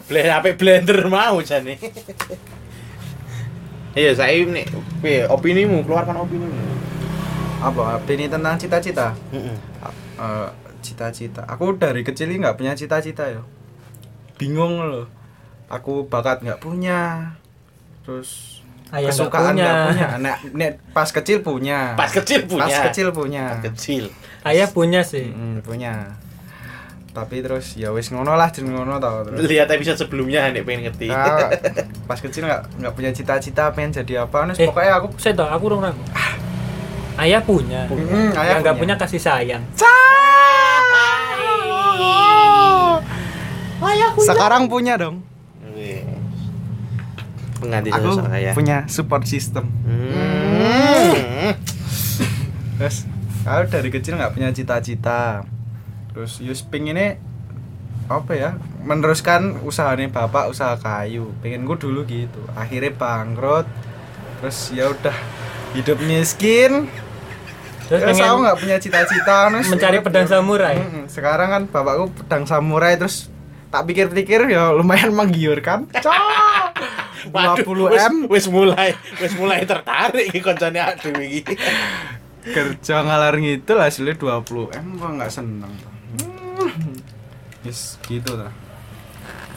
blender 0.07 0.31
apa 0.35 0.51
blender 0.53 0.99
mau 1.07 1.39
jane 1.39 1.79
iya 3.95 4.11
saya 4.11 4.43
nih 4.43 4.67
piye 4.99 5.23
opinimu 5.27 5.83
keluarkan 5.87 6.19
opinimu 6.23 6.75
Apa? 7.55 7.97
Ini 8.05 8.29
tentang 8.29 8.61
cita-cita. 8.61 9.17
Eh, 9.33 10.49
cita-cita. 10.85 11.41
Aku 11.49 11.73
dari 11.73 12.05
kecil 12.05 12.29
ini 12.29 12.45
nggak 12.45 12.61
punya 12.61 12.77
cita-cita 12.77 13.25
ya. 13.25 13.41
Bingung 14.37 14.85
loh. 14.85 15.09
Aku 15.65 16.05
bakat 16.05 16.45
nggak 16.45 16.61
punya. 16.61 17.33
Terus 18.05 18.54
Ayah 18.95 19.09
kesukaan 19.11 19.51
punya. 19.51 19.59
nggak 19.61 19.85
punya. 19.85 20.07
Nek, 20.17 20.35
nek 20.53 20.71
pas 20.89 21.09
kecil 21.09 21.37
punya. 21.39 21.79
pas 21.93 22.07
kecil 22.09 22.39
punya 22.43 22.63
Pas 22.65 22.77
kecil 22.87 23.07
punya. 23.11 23.43
Pas 23.49 23.61
kecil 23.65 24.03
Ayah 24.41 24.67
punya 24.67 25.01
sih. 25.01 25.27
Mm, 25.27 25.59
punya. 25.61 26.15
Tapi 27.11 27.39
terus 27.39 27.73
ya 27.73 27.91
wis 27.91 28.07
ngono 28.07 28.33
lah 28.33 28.47
jeneng 28.49 28.75
ngono 28.75 28.95
tau 28.97 29.23
terus. 29.23 29.39
lihat 29.45 29.67
episode 29.69 29.95
sebelumnya 29.97 30.51
nek 30.51 30.63
pengen 30.63 30.87
ngerti 30.87 31.07
Nah, 31.07 31.47
pas 32.03 32.19
kecil 32.19 32.43
nggak 32.43 32.61
nggak 32.75 32.91
punya 32.91 33.11
cita-cita 33.11 33.71
pengen 33.71 33.95
jadi 33.95 34.23
apa 34.23 34.43
nih 34.45 34.55
Eh. 34.57 34.67
pokoknya 34.67 34.91
aku 34.97 35.07
Saya 35.15 35.33
tahu 35.33 35.47
aku 35.49 35.65
dong 35.69 35.81
ragu. 35.81 36.03
Ayah 37.15 37.39
punya. 37.39 37.87
Mm, 37.87 38.35
ayah 38.35 38.43
Yang 38.51 38.59
nggak 38.61 38.75
punya. 38.75 38.81
punya 38.81 38.95
kasih 38.99 39.21
sayang. 39.21 39.63
sekarang 44.17 44.65
punya 44.65 44.97
dong 44.97 45.21
Wih. 45.71 46.01
Pengganti 47.65 47.89
aku 47.89 48.09
saya. 48.21 48.51
punya 48.53 48.77
support 48.85 49.25
system. 49.25 49.65
Hmm. 49.83 51.53
terus 52.75 53.07
aku 53.47 53.63
dari 53.71 53.89
kecil 53.89 54.15
nggak 54.21 54.33
punya 54.37 54.49
cita-cita. 54.53 55.43
Terus 56.13 56.39
Yus 56.39 56.61
pengennya 56.63 57.19
apa 58.05 58.37
ya 58.37 58.61
meneruskan 58.85 59.65
usahanya 59.65 60.07
bapak 60.13 60.53
usaha 60.53 60.77
kayu. 60.77 61.33
Pengen 61.41 61.65
gue 61.65 61.77
dulu 61.77 62.05
gitu. 62.05 62.41
Akhirnya 62.53 62.93
bangkrut. 62.93 63.65
Terus 64.39 64.57
ya 64.71 64.93
udah 64.93 65.17
hidup 65.73 65.97
miskin. 66.05 66.87
Terus 67.85 68.01
terus 68.01 68.17
pengen 68.17 68.25
aku 68.29 68.37
nggak 68.45 68.59
punya 68.61 68.77
cita-cita 68.81 69.37
mencari 69.73 69.97
pedang 70.01 70.27
samurai. 70.29 70.77
Mm-mm. 70.77 71.05
sekarang 71.05 71.49
kan 71.53 71.61
bapakku 71.69 72.09
pedang 72.23 72.45
samurai 72.49 72.97
terus 72.97 73.29
tak 73.69 73.85
pikir-pikir 73.91 74.49
ya 74.49 74.71
lumayan 74.71 75.11
menggiurkan. 75.11 75.85
Cok! 75.91 76.54
20 77.35 77.91
wis- 77.91 78.05
m. 78.05 78.15
wis 78.25 78.45
mulai 78.47 78.89
wis 79.17 79.33
mulai 79.33 79.61
tertarik 79.63 80.25
iki 80.25 80.39
koncone 80.39 80.77
aduh 80.77 81.19
iki 81.19 81.55
kerja 82.45 82.95
ngalar 83.01 83.35
ngidul 83.35 83.77
hasilnya 83.77 84.15
20 84.15 84.71
m 84.71 84.87
kok 84.95 85.11
nggak 85.13 85.29
seneng 85.29 85.73
Hmm. 86.55 86.95
Yes, 87.61 87.99
gitu 88.01 88.31
lah 88.33 88.47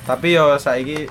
tapi 0.02 0.32
yo 0.32 0.56
saiki 0.56 1.06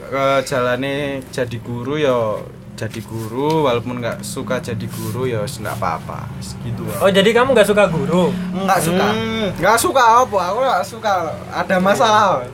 ke 0.00 0.24
jalane 0.42 1.20
jadi 1.28 1.58
guru 1.58 1.94
yo 1.94 2.40
jadi 2.72 3.02
guru 3.02 3.66
walaupun 3.66 3.98
nggak 3.98 4.22
suka 4.22 4.56
jadi 4.58 4.86
guru 4.86 5.26
ya 5.26 5.42
wis 5.42 5.58
nggak 5.58 5.74
apa-apa 5.74 6.24
Wis 6.36 6.54
gitu 6.62 6.86
lah 6.86 7.02
Oh 7.02 7.10
jadi 7.10 7.26
kamu 7.28 7.52
nggak 7.52 7.68
suka 7.68 7.84
guru? 7.86 8.30
nggak 8.56 8.80
suka. 8.80 9.06
Hmm. 9.08 9.48
nggak 9.52 9.76
suka 9.76 10.02
apa? 10.22 10.38
Aku 10.46 10.58
nggak 10.62 10.84
suka. 10.84 11.12
Ada 11.50 11.76
masalah 11.78 12.46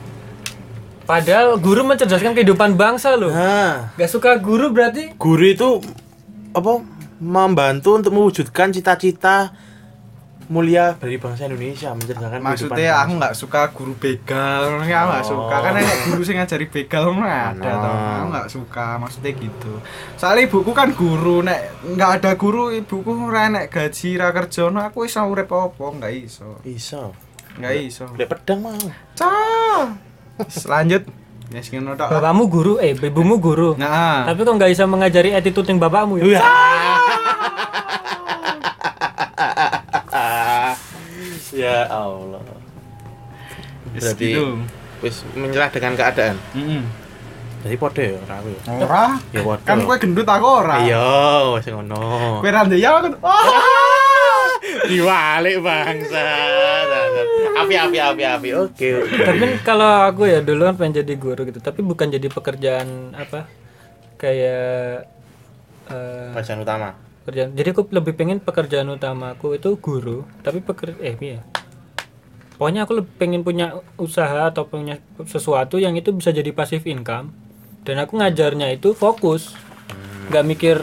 Padahal 1.05 1.55
guru 1.57 1.81
mencerdaskan 1.81 2.33
kehidupan 2.33 2.73
bangsa 2.73 3.13
loh. 3.13 3.29
nah. 3.29 3.93
Gak 3.93 4.09
suka 4.09 4.37
guru 4.37 4.69
berarti? 4.69 5.13
guru 5.15 5.45
itu 5.45 5.69
apa 6.49 6.81
membantu 7.15 7.95
untuk 7.95 8.11
mewujudkan 8.11 8.69
cita-cita 8.69 9.53
mulia 10.45 10.93
dari 10.95 11.17
bangsa 11.17 11.49
Indonesia 11.49 11.89
mencerdaskan 11.91 12.37
maksudnya 12.37 12.77
kehidupan 12.77 13.01
aku 13.01 13.11
nggak 13.17 13.33
suka 13.33 13.61
guru 13.73 13.93
begal 13.97 14.61
ya 14.83 14.99
nggak 15.03 15.23
Oh. 15.25 15.29
suka. 15.33 15.55
Kan 15.57 15.73
enak 15.75 15.97
guru 16.05 16.21
sing 16.21 16.35
ngajari 16.37 16.65
begal 16.69 17.03
nggak 17.11 17.41
ada 17.51 17.71
toh 17.75 17.93
aku 17.97 18.25
nggak 18.29 18.47
suka 18.47 18.87
maksudnya 18.95 19.31
gitu. 19.33 19.73
Soalnya 20.15 20.45
ibuku 20.45 20.69
kan 20.69 20.93
guru 20.93 21.41
nek 21.41 21.59
nggak 21.87 22.11
ada 22.21 22.31
guru 22.35 22.69
ibuku 22.69 23.09
ora 23.25 23.49
nek 23.49 23.73
gaji 23.73 24.09
ra 24.15 24.29
kerja 24.31 24.69
no 24.69 24.79
aku 24.79 25.05
iso 25.05 25.21
urip 25.23 25.49
apa 25.49 25.81
nggak 25.97 26.13
iso. 26.13 26.61
Iso. 26.61 27.09
Nggak 27.57 27.73
iso. 27.81 28.05
Lek 28.13 28.29
pedang 28.29 28.59
mau 28.61 28.77
Cah. 29.17 30.04
lanjut 30.73 31.03
ya 31.53 31.61
yes, 31.61 31.69
Bapakmu 31.95 32.49
guru, 32.49 32.73
eh 32.81 32.91
ibumu 32.91 33.37
guru. 33.37 33.77
nah 33.77 34.25
Tapi 34.25 34.41
kok 34.41 34.55
nggak 34.57 34.71
bisa 34.73 34.83
mengajari 34.83 35.29
attitude 35.31 35.69
yang 35.69 35.77
bapakmu 35.77 36.17
ya? 36.19 36.41
ya 41.55 41.87
Allah 41.87 42.43
berarti 43.95 44.27
gitu. 44.27 44.59
wis 44.99 45.23
menyerah 45.31 45.71
dengan 45.71 45.95
keadaan 45.95 46.35
Mm-mm. 46.51 46.83
jadi 47.63 47.75
podo 47.79 48.01
ya 48.03 48.19
ora 48.19 48.35
aku 48.43 48.49
ya 48.51 48.59
ora 48.75 49.03
Ya, 49.31 49.39
waduh. 49.39 49.63
kan 49.63 49.77
kue 49.87 49.95
gendut 49.95 50.27
aku 50.27 50.43
ora 50.43 50.83
iya 50.83 51.07
wis 51.55 51.63
ngono 51.71 52.43
kue 52.43 52.51
rande 52.51 52.75
ya 52.75 52.99
aku 52.99 53.15
oh. 53.23 54.24
diwalik 54.91 55.57
bangsa 55.63 56.23
api 57.55 57.73
api 57.79 57.97
api 57.97 58.23
api 58.23 58.49
oke 58.53 58.87
oke 59.03 59.15
Tapi 59.25 59.45
kalau 59.63 60.05
aku 60.05 60.27
ya 60.27 60.43
dulu 60.43 60.67
kan 60.67 60.75
pengen 60.75 61.01
jadi 61.03 61.13
guru 61.15 61.47
gitu, 61.47 61.59
tapi 61.63 61.81
bukan 61.81 62.11
jadi 62.11 62.27
pekerjaan 62.27 63.15
apa 63.15 63.47
kayak 64.19 65.07
eh, 65.89 66.29
pekerjaan 66.35 66.61
utama 66.61 66.89
pekerjaan. 67.25 67.49
Jadi 67.57 67.67
aku 67.73 67.81
lebih 67.89 68.13
pengen 68.13 68.37
pekerjaan 68.37 68.85
utamaku 68.93 69.57
itu 69.57 69.73
guru, 69.81 70.21
tapi 70.45 70.61
peker 70.61 70.93
eh 71.01 71.17
iya. 71.17 71.41
Pokoknya 72.55 72.87
aku 72.87 73.03
lebih 73.03 73.13
pengen 73.19 73.41
punya 73.43 73.81
usaha 73.99 74.47
atau 74.47 74.63
punya 74.69 75.01
sesuatu 75.27 75.75
yang 75.75 75.97
itu 75.97 76.13
bisa 76.15 76.31
jadi 76.31 76.55
passive 76.55 76.85
income 76.87 77.35
dan 77.83 77.99
aku 77.99 78.21
ngajarnya 78.21 78.77
itu 78.77 78.93
fokus. 78.93 79.57
nggak 80.25 80.45
mikir 80.49 80.77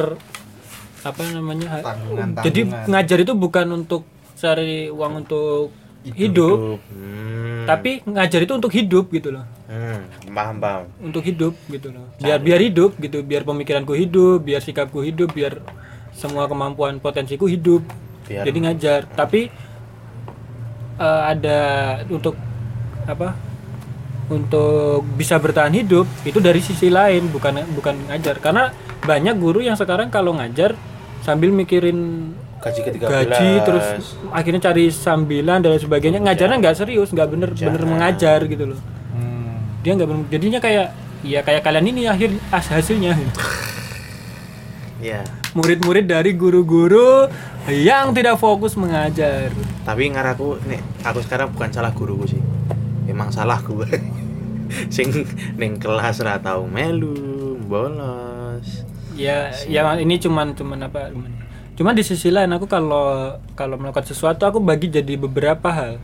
apa 1.02 1.20
namanya? 1.34 1.66
Ha- 1.68 1.84
Tanggungan, 1.84 2.28
jadi 2.46 2.60
tanggungan. 2.66 2.86
ngajar 2.90 3.18
itu 3.22 3.32
bukan 3.34 3.66
untuk 3.74 4.02
cari 4.38 4.90
uang 4.90 5.12
untuk 5.26 5.70
hidup, 6.02 6.82
hmm. 6.90 7.62
tapi 7.70 8.02
ngajar 8.02 8.42
itu 8.42 8.52
untuk 8.58 8.72
hidup 8.74 9.06
gitu 9.14 9.30
loh. 9.30 9.46
Hmm. 9.70 10.02
paham 10.34 10.56
paham. 10.58 10.82
Untuk 10.98 11.22
hidup 11.22 11.54
gitu 11.70 11.94
loh. 11.94 12.10
Biar 12.18 12.42
biar 12.42 12.60
hidup 12.60 12.98
gitu 12.98 13.22
biar 13.22 13.46
pemikiranku 13.46 13.94
hidup 13.94 14.42
biar 14.42 14.60
sikapku 14.60 15.00
hidup 15.00 15.30
biar 15.32 15.62
semua 16.12 16.50
kemampuan 16.50 16.98
potensiku 16.98 17.46
hidup. 17.46 17.86
Biar- 18.26 18.44
jadi 18.44 18.58
ngajar. 18.68 19.00
Tapi 19.14 19.48
eh, 20.98 21.22
ada 21.22 21.58
untuk 22.10 22.34
apa 23.06 23.34
untuk 24.30 25.02
bisa 25.18 25.36
bertahan 25.38 25.74
hidup 25.74 26.06
itu 26.22 26.38
dari 26.38 26.58
sisi 26.62 26.90
lain 26.90 27.30
bukan 27.30 27.62
bukan 27.78 27.94
ngajar. 28.10 28.42
Karena 28.42 28.74
banyak 29.02 29.38
guru 29.38 29.62
yang 29.62 29.78
sekarang 29.78 30.10
kalau 30.10 30.34
ngajar 30.34 30.74
sambil 31.22 31.54
mikirin 31.54 32.30
gaji 32.62 32.80
ke 32.82 32.90
13 32.94 33.10
gaji 33.10 33.50
terus 33.66 33.86
akhirnya 34.30 34.60
cari 34.70 34.90
sambilan 34.90 35.58
dan 35.62 35.78
sebagainya. 35.78 36.18
Ngajarnya 36.22 36.56
nggak 36.62 36.76
serius 36.78 37.10
nggak 37.10 37.28
bener 37.30 37.50
bener 37.54 37.82
mengajar 37.86 38.42
gitu 38.46 38.74
loh. 38.74 38.78
Hmm. 39.14 39.58
dia 39.82 39.92
nggak 39.98 40.08
bener 40.08 40.24
jadinya 40.30 40.60
kayak 40.62 40.86
ya 41.22 41.40
kayak 41.42 41.62
kalian 41.62 41.86
ini 41.90 42.06
akhir 42.06 42.30
as 42.50 42.66
hasilnya. 42.70 43.18
Ya 45.02 45.26
murid-murid 45.52 46.06
dari 46.08 46.32
guru-guru 46.32 47.26
yang 47.68 48.14
tidak 48.14 48.38
fokus 48.38 48.78
mengajar. 48.78 49.50
Tapi 49.82 50.14
ngaraku 50.14 50.62
nih 50.66 50.80
aku 51.02 51.20
sekarang 51.26 51.50
bukan 51.50 51.70
salah 51.74 51.90
guruku 51.90 52.38
sih. 52.38 52.42
Emang 53.10 53.34
salah 53.34 53.58
gue 53.60 53.90
sing 54.94 55.12
ning 55.60 55.76
kelas 55.76 56.22
ra 56.24 56.40
tau 56.40 56.64
melu 56.64 57.58
bolos 57.66 58.31
ya 59.16 59.52
ya 59.68 59.82
ini 59.98 60.16
cuman 60.18 60.56
cuman 60.56 60.88
apa 60.88 61.10
cuman, 61.12 61.30
cuman 61.74 61.92
di 61.96 62.04
sisi 62.04 62.28
lain 62.32 62.50
aku 62.52 62.66
kalau 62.68 63.38
kalau 63.56 63.76
melakukan 63.76 64.06
sesuatu 64.06 64.44
aku 64.48 64.58
bagi 64.62 64.88
jadi 64.92 65.16
beberapa 65.16 65.70
hal. 65.72 65.94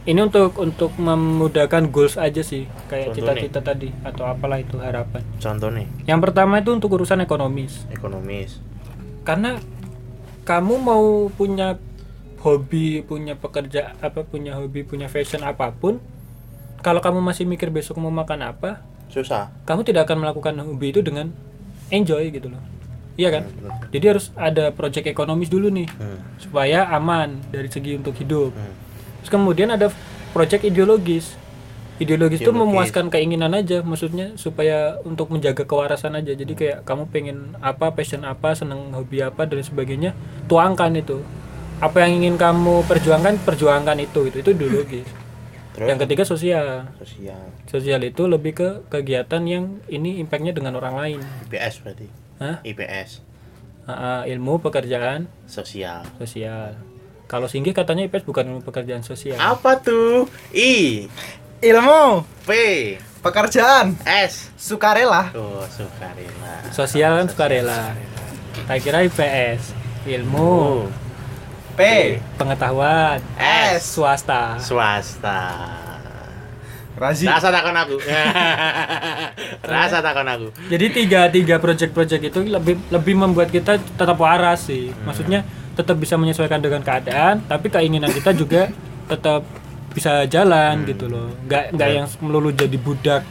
Ini 0.00 0.16
untuk 0.24 0.56
untuk 0.56 0.96
memudahkan 0.96 1.92
goals 1.92 2.16
aja 2.16 2.40
sih 2.40 2.64
kayak 2.88 3.12
cita-cita 3.12 3.60
tadi 3.60 3.92
atau 4.00 4.24
apalah 4.24 4.56
itu 4.56 4.80
harapan. 4.80 5.20
Contoh 5.36 5.68
nih. 5.68 5.84
Yang 6.08 6.20
pertama 6.24 6.64
itu 6.64 6.72
untuk 6.72 6.96
urusan 6.96 7.20
ekonomis. 7.20 7.84
Ekonomis. 7.92 8.64
Karena 9.28 9.60
kamu 10.48 10.74
mau 10.80 11.28
punya 11.28 11.76
hobi 12.40 13.04
punya 13.04 13.36
pekerja 13.36 13.92
apa 14.00 14.24
punya 14.24 14.56
hobi 14.56 14.80
punya 14.82 15.12
fashion 15.12 15.44
apa 15.44 15.70
pun 15.76 16.00
kalau 16.80 17.04
kamu 17.04 17.20
masih 17.20 17.44
mikir 17.44 17.68
besok 17.68 18.00
mau 18.00 18.08
makan 18.08 18.56
apa 18.56 18.80
susah. 19.12 19.52
kamu 19.68 19.84
tidak 19.84 20.08
akan 20.08 20.24
melakukan 20.24 20.56
hobi 20.64 20.96
itu 20.96 21.04
dengan 21.04 21.36
enjoy 21.90 22.30
gitu 22.32 22.48
loh. 22.50 22.62
Iya 23.20 23.28
kan? 23.36 23.42
Jadi 23.92 24.04
harus 24.06 24.32
ada 24.38 24.72
project 24.72 25.04
ekonomis 25.04 25.52
dulu 25.52 25.68
nih 25.68 25.90
hmm. 25.90 26.40
supaya 26.40 26.88
aman 26.94 27.36
dari 27.52 27.68
segi 27.68 27.98
untuk 27.98 28.16
hidup. 28.16 28.54
Hmm. 28.54 28.74
terus 29.20 29.36
kemudian 29.36 29.68
ada 29.68 29.92
project 30.32 30.64
ideologis. 30.64 31.36
Ideologis 32.00 32.40
itu 32.40 32.48
memuaskan 32.48 33.12
keinginan 33.12 33.52
aja 33.52 33.84
maksudnya 33.84 34.32
supaya 34.40 34.96
untuk 35.04 35.28
menjaga 35.28 35.68
kewarasan 35.68 36.16
aja. 36.16 36.32
Jadi 36.32 36.56
kayak 36.56 36.88
kamu 36.88 37.12
pengen 37.12 37.38
apa 37.60 37.92
passion 37.92 38.24
apa 38.24 38.56
seneng 38.56 38.96
hobi 38.96 39.20
apa 39.20 39.44
dan 39.44 39.60
sebagainya 39.60 40.16
tuangkan 40.48 40.96
itu. 40.96 41.20
Apa 41.84 42.08
yang 42.08 42.24
ingin 42.24 42.40
kamu 42.40 42.88
perjuangkan 42.88 43.44
perjuangkan 43.44 44.00
itu. 44.00 44.32
Itu 44.32 44.36
itu 44.40 44.50
ideologis 44.56 45.19
terus? 45.72 45.88
Yang 45.88 45.98
ketiga 46.06 46.24
sosial. 46.26 46.66
Sosial. 47.00 47.42
Sosial 47.66 48.00
itu 48.06 48.22
lebih 48.26 48.52
ke 48.56 48.68
kegiatan 48.88 49.42
yang 49.46 49.82
ini 49.90 50.20
impactnya 50.20 50.54
dengan 50.54 50.76
orang 50.78 50.94
lain. 50.96 51.20
IPS 51.50 51.74
berarti? 51.84 52.06
Hah? 52.40 52.58
IPS 52.64 53.30
ah, 53.86 54.22
ilmu 54.26 54.62
pekerjaan. 54.62 55.26
Sosial. 55.50 56.06
Sosial. 56.18 56.78
Kalau 57.30 57.46
Singgih 57.46 57.74
katanya 57.74 58.06
IPS 58.10 58.26
bukan 58.26 58.44
ilmu 58.50 58.62
pekerjaan 58.66 59.06
sosial. 59.06 59.38
Apa 59.38 59.78
tuh? 59.78 60.26
I. 60.50 61.06
Ilmu, 61.60 62.24
P. 62.48 62.50
Pekerjaan, 63.20 64.00
S. 64.08 64.48
Sukarela. 64.56 65.28
oh 65.36 65.60
sukarela. 65.68 66.72
Sosial 66.72 67.20
kan 67.20 67.26
sukarela. 67.28 67.92
Tak 68.64 68.80
kira 68.80 69.04
IPS 69.04 69.76
ilmu. 70.08 70.88
Oh 70.88 70.99
P, 71.80 71.84
pengetahuan. 72.36 73.16
S. 73.40 73.96
Swasta. 73.96 74.60
Swasta. 74.60 75.40
Razi. 76.92 77.24
rasa 77.24 77.48
takon 77.48 77.72
aku. 77.72 77.96
Rasa 79.72 80.04
takon 80.04 80.28
aku. 80.28 80.46
Jadi 80.68 80.86
tiga 80.92 81.32
tiga 81.32 81.56
project-project 81.56 82.22
itu 82.28 82.40
lebih 82.44 82.76
lebih 82.92 83.14
membuat 83.16 83.48
kita 83.48 83.80
tetap 83.80 84.20
waras 84.20 84.68
sih. 84.68 84.92
Maksudnya 85.08 85.40
tetap 85.72 85.96
bisa 85.96 86.20
menyesuaikan 86.20 86.60
dengan 86.60 86.84
keadaan 86.84 87.40
tapi 87.48 87.72
keinginan 87.72 88.12
kita 88.12 88.36
juga 88.36 88.68
tetap 89.08 89.48
bisa 89.96 90.28
jalan 90.28 90.84
gitu 90.84 91.08
loh. 91.08 91.32
Nggak 91.48 91.72
nggak 91.72 91.88
yang 91.88 92.06
melulu 92.20 92.52
jadi 92.52 92.76
budak 92.76 93.24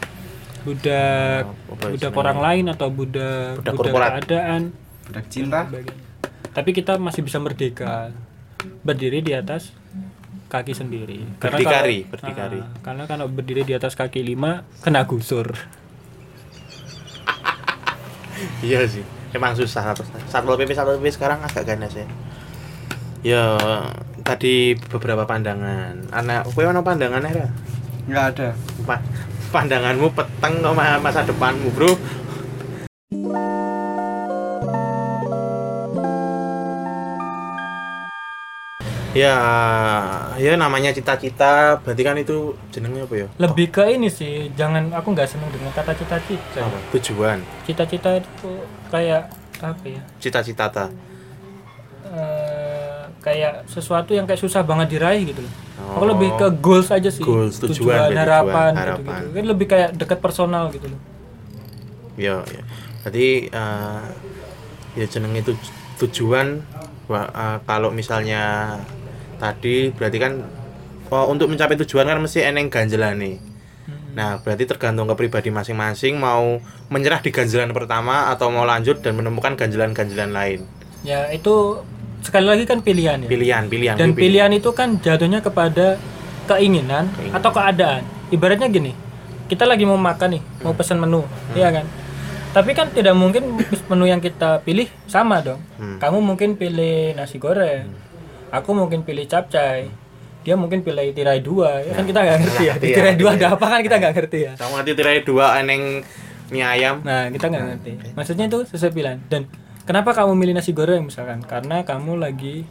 budak 0.66 1.46
Oh, 1.70 1.78
budak 1.78 2.14
orang 2.18 2.40
lain 2.42 2.66
atau 2.74 2.90
budak 2.90 3.62
Budak 3.62 3.74
budak, 3.78 3.94
korporat. 3.94 4.12
keadaan. 4.26 4.62
Budak 5.06 5.26
cinta. 5.30 5.70
Tapi 6.50 6.70
kita 6.74 6.98
masih 6.98 7.22
bisa 7.22 7.38
merdeka 7.38 8.10
berdiri 8.82 9.20
di 9.20 9.32
atas 9.32 9.72
kaki 10.48 10.74
sendiri. 10.74 11.22
Berdikari, 11.38 12.04
kalau- 12.04 12.12
berdikari. 12.12 12.60
Ah, 12.60 12.70
karena 12.82 13.04
kalau 13.06 13.26
berdiri 13.26 13.62
di 13.62 13.74
atas 13.74 13.94
kaki 13.94 14.20
lima 14.20 14.66
kena 14.80 15.04
gusur. 15.04 15.54
iya 18.60 18.88
sih 18.88 19.04
emang 19.30 19.52
susah 19.52 19.84
satu 19.86 20.00
satpol 20.26 20.56
pp 20.56 20.72
satpol 20.72 20.96
pp 20.96 21.12
sekarang 21.12 21.44
agak 21.44 21.68
ganas 21.68 21.92
ya 21.92 22.08
ya 23.20 23.44
tadi 24.22 24.80
beberapa 24.80 25.28
pandangan 25.28 26.08
anak 26.10 26.48
kowe 26.48 26.64
ono 26.64 26.80
pandangan 26.80 27.20
ya 27.26 27.52
Enggak 28.08 28.26
ada. 28.34 28.50
Pa- 28.88 29.04
pandanganmu 29.52 30.10
peteng 30.10 30.64
no 30.64 30.72
ma- 30.72 30.98
masa 30.98 31.22
depanmu 31.22 31.68
bro 31.70 31.94
ya 39.10 39.36
ya 40.38 40.54
namanya 40.54 40.90
cita-cita 40.90 41.82
berarti 41.82 42.02
kan 42.02 42.16
itu 42.16 42.38
jenengnya 42.70 43.04
apa 43.04 43.16
ya 43.16 43.28
Lebih 43.38 43.68
ke 43.70 43.84
ini 43.90 44.06
sih, 44.08 44.54
jangan 44.54 44.94
aku 44.94 45.12
nggak 45.12 45.26
seneng 45.28 45.50
dengan 45.50 45.74
kata 45.74 45.94
cita-cita. 45.94 46.62
apa 46.62 46.78
tujuan 46.94 47.42
Cita-cita 47.64 48.10
itu 48.16 48.52
kayak 48.88 49.34
apa 49.60 49.86
ya? 49.86 50.02
cita-cita 50.18 50.66
ta 50.68 50.86
Eh, 52.06 53.02
kayak 53.20 53.66
sesuatu 53.66 54.12
yang 54.12 54.26
kayak 54.26 54.40
susah 54.40 54.66
banget 54.66 54.98
diraih 54.98 55.22
gitu 55.24 55.42
loh. 55.42 55.54
Aku 55.94 56.02
Oh. 56.02 56.10
lebih 56.10 56.34
ke 56.34 56.48
goals 56.58 56.90
aja 56.90 57.06
sih. 57.06 57.22
Goals, 57.22 57.62
tujuan, 57.62 58.10
berarti 58.10 58.18
harapan, 58.18 58.50
tujuan, 58.50 58.74
gitu-gitu. 58.74 59.12
harapan. 59.14 59.22
Kan 59.32 59.46
lebih 59.46 59.66
kayak 59.68 59.90
dekat 59.94 60.18
personal 60.20 60.64
gitu 60.70 60.88
loh. 60.88 61.02
ya 62.18 62.42
ya 62.44 62.62
berarti 63.00 63.28
eh, 63.48 64.04
ya 64.94 65.06
jeneng 65.08 65.32
itu 65.34 65.54
tujuan 66.00 66.60
eh, 67.08 67.58
kalau 67.64 67.94
misalnya 67.94 68.76
tadi 69.40 69.90
berarti 69.90 70.18
kan 70.20 70.34
oh, 71.08 71.26
untuk 71.26 71.48
mencapai 71.48 71.80
tujuan 71.80 72.06
kan 72.06 72.20
mesti 72.20 72.44
eneng 72.44 72.68
ganjelan 72.68 73.16
nih 73.16 73.38
nah 74.10 74.38
berarti 74.38 74.66
tergantung 74.66 75.06
ke 75.06 75.16
pribadi 75.16 75.50
masing-masing 75.50 76.18
mau 76.18 76.60
menyerah 76.88 77.20
di 77.20 77.30
ganjelan 77.30 77.72
pertama 77.72 78.28
atau 78.28 78.50
mau 78.50 78.66
lanjut 78.66 79.00
dan 79.00 79.16
menemukan 79.16 79.56
ganjelan-ganjelan 79.56 80.30
lain 80.30 80.62
Ya 81.00 81.32
itu 81.32 81.80
sekali 82.20 82.44
lagi 82.44 82.68
kan 82.68 82.84
pilihan 82.84 83.24
ya. 83.24 83.30
pilihan 83.32 83.64
pilihan 83.66 83.96
Dan 83.96 84.12
pilih. 84.12 84.20
pilihan 84.20 84.52
itu 84.52 84.70
kan 84.76 85.00
jatuhnya 85.00 85.40
kepada 85.40 85.96
keinginan 86.46 87.08
Keinginan. 87.08 87.40
atau 87.40 87.50
keadaan. 87.50 88.04
Ibaratnya 88.28 88.68
gini, 88.68 88.92
kita 89.48 89.64
lagi 89.64 89.88
mau 89.88 89.96
makan 89.96 90.36
nih, 90.36 90.44
mau 90.60 90.76
pesan 90.76 91.00
menu, 91.00 91.24
iya 91.56 91.72
kan? 91.72 91.88
Tapi 92.52 92.76
kan 92.76 92.92
tidak 92.92 93.16
mungkin 93.16 93.56
menu 93.90 94.06
yang 94.06 94.20
kita 94.20 94.60
pilih 94.60 94.92
sama 95.06 95.40
dong. 95.40 95.64
Hmm. 95.80 95.98
Kamu 95.98 96.20
mungkin 96.20 96.60
pilih 96.60 97.16
nasi 97.16 97.40
goreng, 97.40 97.88
aku 98.50 98.70
mungkin 98.72 99.02
pilih 99.02 99.26
capcay, 99.26 99.88
dia 100.42 100.56
mungkin 100.56 100.82
pilih 100.82 101.12
tirai 101.12 101.40
dua, 101.40 101.82
ya 101.82 101.94
kan 101.94 102.04
kita 102.04 102.20
nggak 102.20 102.38
ngerti 102.40 102.64
ya. 102.64 102.74
Di 102.76 102.86
Iya, 102.86 102.96
tirai 102.96 103.16
dua 103.16 103.30
ada 103.34 103.48
apa 103.54 103.66
kan 103.68 103.80
kita 103.80 103.96
nggak 103.98 104.14
ngerti 104.16 104.40
ya. 104.42 104.52
sama 104.56 104.82
nanti 104.82 104.92
tirai 104.94 105.22
dua 105.22 105.46
eneng 105.58 106.02
mie 106.50 106.66
ayam 106.66 107.02
Nah, 107.02 107.30
kita 107.30 107.46
nggak 107.46 107.64
ngerti. 107.68 107.92
Maksudnya 108.14 108.46
itu 108.46 108.66
sesuai 108.66 108.90
pilihan. 108.90 109.18
Dan 109.26 109.46
kenapa 109.84 110.12
kamu 110.12 110.34
milih 110.34 110.54
nasi 110.54 110.74
goreng 110.74 111.06
misalkan? 111.06 111.42
Karena 111.42 111.82
kamu 111.82 112.18
lagi 112.18 112.66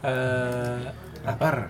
eh, 0.00 0.82
Lapar. 1.22 1.68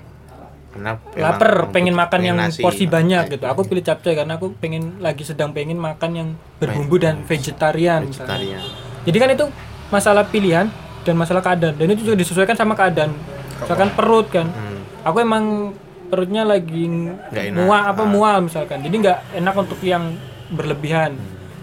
karena 0.71 0.95
lapar 1.19 1.67
pengen 1.75 1.99
makan 1.99 2.21
yang 2.23 2.39
nasi. 2.39 2.63
porsi 2.63 2.87
banyak 2.87 3.27
gitu 3.29 3.43
aku 3.43 3.67
pilih 3.67 3.83
capcay 3.83 4.15
karena 4.15 4.39
aku 4.39 4.55
pengen 4.55 5.03
lagi 5.03 5.27
sedang 5.27 5.51
pengen 5.51 5.75
makan 5.75 6.11
yang 6.15 6.29
berbumbu 6.63 6.95
dan 6.95 7.27
vegetarian 7.27 8.07
misalnya. 8.07 8.39
vegetarian 8.39 8.63
jadi 9.03 9.17
kan 9.19 9.29
itu 9.35 9.47
masalah 9.91 10.23
pilihan 10.31 10.71
dan 11.03 11.15
masalah 11.19 11.43
keadaan 11.43 11.75
dan 11.75 11.91
itu 11.91 12.07
juga 12.07 12.23
disesuaikan 12.23 12.55
sama 12.55 12.79
keadaan 12.79 13.11
misalkan 13.63 13.91
perut 13.93 14.27
kan. 14.29 14.47
Hmm. 14.47 14.79
aku 15.01 15.17
emang 15.19 15.45
perutnya 16.07 16.43
lagi 16.43 16.85
mual 17.51 17.83
apa 17.87 18.03
Ah. 18.03 18.07
mual 18.07 18.37
misalkan. 18.43 18.81
Jadi 18.81 18.95
nggak 18.99 19.19
enak 19.35 19.55
untuk 19.57 19.81
yang 19.81 20.13
berlebihan 20.49 21.15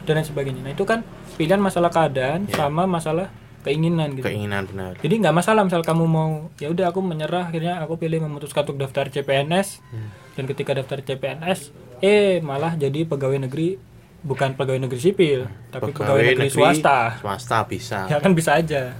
dan 0.04 0.14
lain 0.14 0.26
sebagainya. 0.26 0.62
Nah 0.62 0.72
itu 0.72 0.84
kan 0.84 1.04
pilihan 1.36 1.60
masalah 1.60 1.88
keadaan 1.88 2.46
Ya. 2.46 2.56
sama 2.58 2.84
masalah 2.84 3.28
keinginan 3.60 4.16
gitu. 4.16 4.24
Keinginan 4.24 4.64
benar. 4.66 4.96
Jadi 4.96 5.16
nggak 5.20 5.36
masalah 5.36 5.62
misal 5.62 5.82
kamu 5.82 6.06
mau 6.06 6.32
ya 6.56 6.68
udah 6.68 6.88
aku 6.88 7.00
menyerah 7.00 7.46
akhirnya 7.46 7.78
aku 7.78 7.98
pilih 7.98 8.18
memutuskan 8.20 8.64
untuk 8.64 8.80
daftar 8.80 9.06
CPNS 9.08 9.84
Hmm. 9.86 10.10
dan 10.34 10.44
ketika 10.48 10.72
daftar 10.74 10.98
CPNS 11.00 11.60
eh 12.00 12.40
malah 12.40 12.74
jadi 12.74 13.04
pegawai 13.04 13.38
negeri 13.40 13.76
bukan 14.18 14.54
pegawai 14.54 14.80
negeri 14.80 15.00
sipil 15.00 15.46
tapi 15.68 15.92
pegawai, 15.92 16.24
negeri, 16.34 16.50
swasta. 16.50 17.20
swasta 17.20 17.58
bisa. 17.64 18.08
Ya 18.08 18.18
kan 18.18 18.32
bisa 18.32 18.56
aja 18.56 18.96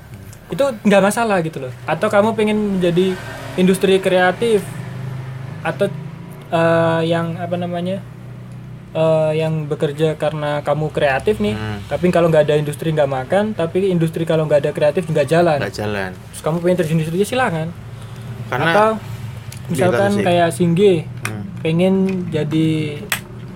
itu 0.48 0.64
nggak 0.82 1.04
masalah 1.04 1.38
gitu 1.42 1.60
loh. 1.60 1.74
Atau 1.84 2.08
kamu 2.08 2.34
pengen 2.34 2.58
menjadi 2.80 3.14
industri 3.56 3.98
kreatif 3.98 4.64
atau 5.62 5.90
eh, 6.48 7.02
yang 7.06 7.36
apa 7.36 7.56
namanya 7.56 8.00
eh, 8.94 9.32
yang 9.36 9.68
bekerja 9.68 10.16
karena 10.16 10.62
kamu 10.62 10.88
kreatif 10.90 11.38
nih 11.38 11.54
Hmm. 11.54 11.80
tapi 11.86 12.08
kalau 12.08 12.32
nggak 12.32 12.48
ada 12.48 12.56
industri 12.56 12.90
nggak 12.90 13.10
makan 13.10 13.52
tapi 13.52 13.92
industri 13.92 14.24
kalau 14.24 14.48
nggak 14.48 14.64
ada 14.64 14.72
kreatif 14.72 15.04
nggak 15.06 15.28
jalan. 15.28 15.60
Nggak 15.60 15.76
jalan. 15.76 16.12
Terus 16.32 16.42
kamu 16.42 16.58
pengen 16.62 16.78
terjun 16.78 16.96
industri 16.98 17.20
ya 17.20 17.28
silakan. 17.28 17.68
Karena 18.48 18.72
atau 18.72 18.90
misalkan 19.68 20.12
kayak 20.18 20.50
Singge 20.56 21.04
Hmm. 21.28 21.44
pengen 21.60 21.94
jadi 22.32 22.68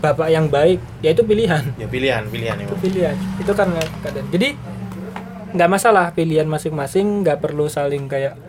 bapak 0.01 0.27
yang 0.27 0.49
baik 0.49 0.81
ya 0.99 1.13
itu 1.13 1.23
pilihan. 1.23 1.63
Ya 1.77 1.87
pilihan 1.87 2.25
pilihan 2.27 2.57
itu 2.59 2.75
pilihan. 2.75 3.15
Itu 3.37 3.53
karena 3.53 3.79
keadaan. 4.01 4.27
Jadi 4.27 4.49
nggak 5.51 5.69
masalah 5.69 6.05
pilihan 6.15 6.47
masing-masing 6.47 7.23
nggak 7.23 7.39
perlu 7.43 7.67
saling 7.67 8.07
kayak 8.07 8.39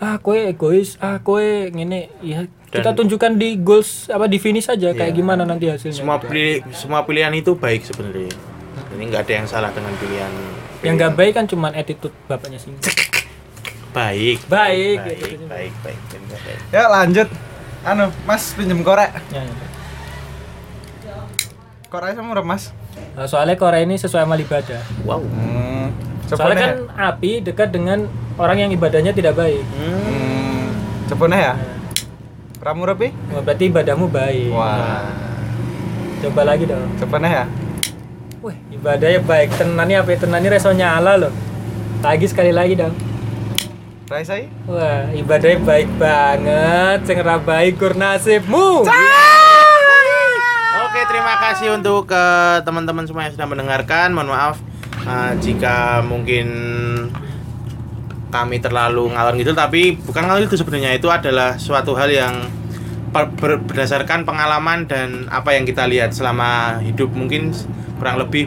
ah 0.00 0.16
kue 0.16 0.48
egois 0.48 0.96
ah 0.98 1.20
kue 1.20 1.68
ngene 1.68 2.08
ya 2.24 2.48
kita 2.72 2.96
tunjukkan 2.96 3.36
di 3.36 3.60
goals 3.60 4.08
apa 4.08 4.24
di 4.24 4.40
finish 4.40 4.66
saja 4.70 4.96
kayak 4.96 5.12
gimana 5.12 5.44
nanti 5.44 5.68
hasilnya 5.68 6.00
semua 6.00 6.16
gitu. 6.16 6.32
pilih 6.32 6.54
semua 6.72 7.00
pilihan 7.04 7.32
itu 7.36 7.52
baik 7.52 7.84
sebenarnya 7.84 8.32
ini 8.96 9.02
nggak 9.12 9.22
ada 9.28 9.32
yang 9.44 9.46
salah 9.48 9.70
dengan 9.74 9.92
pilihan 10.00 10.32
yang 10.80 10.94
nggak 10.96 11.12
baik 11.18 11.32
kan 11.36 11.44
cuman 11.44 11.76
attitude 11.76 12.14
bapaknya 12.24 12.56
sih 12.56 12.72
baik 13.90 14.38
Baik, 14.48 14.98
baik 15.02 15.18
gitu. 15.28 15.44
baik 15.50 15.72
baik, 15.82 16.00
baik, 16.14 16.40
baik. 16.46 16.60
Ya 16.70 16.86
lanjut. 16.86 17.26
Anu, 17.80 18.12
Mas 18.22 18.54
pinjem 18.54 18.86
korek. 18.86 19.10
Ya, 19.34 19.40
ya. 19.42 19.66
Korek 21.90 22.14
sama 22.14 22.28
murah, 22.30 22.44
Mas. 22.46 22.70
Nah, 23.16 23.26
soalnya 23.26 23.56
Korea 23.58 23.82
ini 23.82 23.98
sesuai 23.98 24.24
amal 24.24 24.38
ibadah 24.38 24.80
wow 25.04 25.20
Hmm. 25.20 25.90
Soalnya 26.34 26.58
kan 26.60 26.74
api 27.14 27.40
dekat 27.40 27.68
dengan 27.70 28.06
orang 28.36 28.58
yang 28.58 28.70
ibadahnya 28.70 29.10
tidak 29.10 29.34
baik 29.34 29.62
Hmm. 29.74 30.70
Cepone 31.06 31.34
ya? 31.34 31.54
Ramu 32.60 32.84
rapi? 32.84 33.08
Wah, 33.32 33.42
berarti 33.42 33.64
ibadahmu 33.66 34.06
baik 34.06 34.50
Wah. 34.52 35.10
coba 36.20 36.42
lagi 36.44 36.64
dong 36.68 36.86
Cepone 36.96 37.26
ya? 37.26 37.44
Wih, 38.40 38.56
ibadahnya 38.72 39.20
baik. 39.20 39.52
Tenani 39.52 40.00
apa? 40.00 40.16
Tenani 40.16 40.48
reso 40.48 40.72
nyala 40.72 41.20
loh. 41.20 41.28
Lagi 42.00 42.24
sekali 42.24 42.56
lagi 42.56 42.72
dong. 42.72 42.96
Raisai? 44.08 44.48
Wah, 44.64 45.12
ibadahnya 45.12 45.60
baik 45.60 45.88
banget. 46.00 46.98
Sing 47.04 47.20
ra 47.20 47.36
baik 47.36 47.76
kur 47.76 47.92
nasibmu. 47.92 48.88
Oke, 50.80 51.00
terima 51.04 51.36
kasih 51.38 51.76
untuk 51.76 52.08
ke 52.08 52.24
teman-teman 52.64 53.04
semua 53.04 53.28
yang 53.28 53.36
sudah 53.36 53.44
mendengarkan. 53.44 54.10
Mohon 54.10 54.30
maaf 54.32 54.56
uh, 55.02 55.32
jika 55.36 55.76
mungkin 56.02 56.46
kami 58.30 58.56
terlalu 58.58 59.10
ngalor 59.10 59.34
ngidul, 59.34 59.54
tapi 59.54 59.98
bukan 59.98 60.22
ngalor 60.22 60.44
itu 60.44 60.54
sebenarnya 60.54 60.94
itu 60.94 61.08
adalah 61.08 61.56
suatu 61.56 61.92
hal 61.92 62.06
yang 62.08 62.34
ber- 63.10 63.34
berdasarkan 63.60 64.22
pengalaman 64.22 64.86
dan 64.86 65.26
apa 65.26 65.50
yang 65.52 65.66
kita 65.66 65.82
lihat 65.84 66.10
selama 66.10 66.78
hidup 66.80 67.10
mungkin 67.10 67.50
kurang 67.98 68.16
lebih 68.16 68.46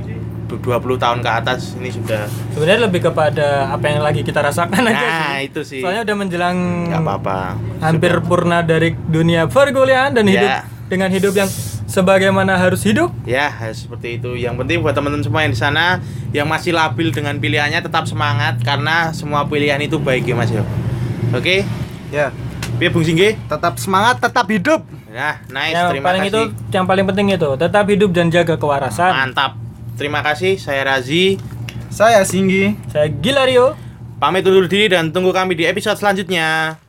20 0.54 0.64
tahun 0.96 1.20
ke 1.20 1.30
atas 1.34 1.76
ini 1.76 1.90
sudah. 1.90 2.30
Sebenarnya 2.54 2.86
lebih 2.86 3.02
kepada 3.04 3.68
apa 3.68 3.86
yang 3.86 4.00
lagi 4.00 4.22
kita 4.22 4.40
rasakan 4.40 4.86
aja 4.86 4.94
Nah, 4.96 5.12
sih. 5.36 5.50
itu 5.50 5.62
sih. 5.66 5.82
Soalnya 5.82 6.06
udah 6.06 6.16
menjelang 6.16 6.58
nggak 6.88 7.02
apa-apa. 7.02 7.38
hampir 7.82 8.14
purna 8.22 8.62
dari 8.62 8.96
dunia 8.96 9.46
perkuliahan 9.46 10.14
dan 10.14 10.24
hidup 10.24 10.48
Ya. 10.48 10.64
dengan 10.88 11.10
hidup 11.10 11.34
yang 11.34 11.50
sebagaimana 11.94 12.58
harus 12.58 12.82
hidup. 12.82 13.14
Ya, 13.30 13.54
seperti 13.70 14.18
itu. 14.18 14.34
Yang 14.34 14.66
penting 14.66 14.82
buat 14.82 14.98
teman-teman 14.98 15.22
semua 15.22 15.46
yang 15.46 15.54
di 15.54 15.60
sana 15.62 16.02
yang 16.34 16.50
masih 16.50 16.74
labil 16.74 17.14
dengan 17.14 17.38
pilihannya 17.38 17.86
tetap 17.86 18.10
semangat 18.10 18.58
karena 18.66 19.14
semua 19.14 19.46
pilihan 19.46 19.78
itu 19.78 20.02
baik 20.02 20.26
ya 20.26 20.34
Mas 20.34 20.50
yo. 20.50 20.66
Oke? 21.30 21.62
Ya. 22.10 22.34
Piye 22.82 22.90
Bung 22.90 23.06
Singgi? 23.06 23.38
Tetap 23.46 23.78
semangat, 23.78 24.18
tetap 24.18 24.50
hidup. 24.50 24.82
Nah, 25.14 25.38
nice. 25.46 25.78
yang 25.78 25.94
Terima 25.94 26.06
paling 26.10 26.22
kasih. 26.26 26.34
itu 26.34 26.42
yang 26.74 26.86
paling 26.90 27.06
penting 27.06 27.28
itu 27.38 27.50
tetap 27.54 27.86
hidup 27.86 28.10
dan 28.10 28.34
jaga 28.34 28.58
kewarasan. 28.58 29.14
Mantap. 29.14 29.54
Terima 29.94 30.26
kasih. 30.26 30.58
Saya 30.58 30.82
Razi. 30.90 31.38
Saya 31.94 32.26
Singgi. 32.26 32.74
Saya 32.90 33.14
Gilario. 33.14 33.78
Pamit 34.18 34.42
undur 34.50 34.66
diri 34.66 34.90
dan 34.90 35.14
tunggu 35.14 35.30
kami 35.30 35.54
di 35.54 35.70
episode 35.70 36.02
selanjutnya. 36.02 36.82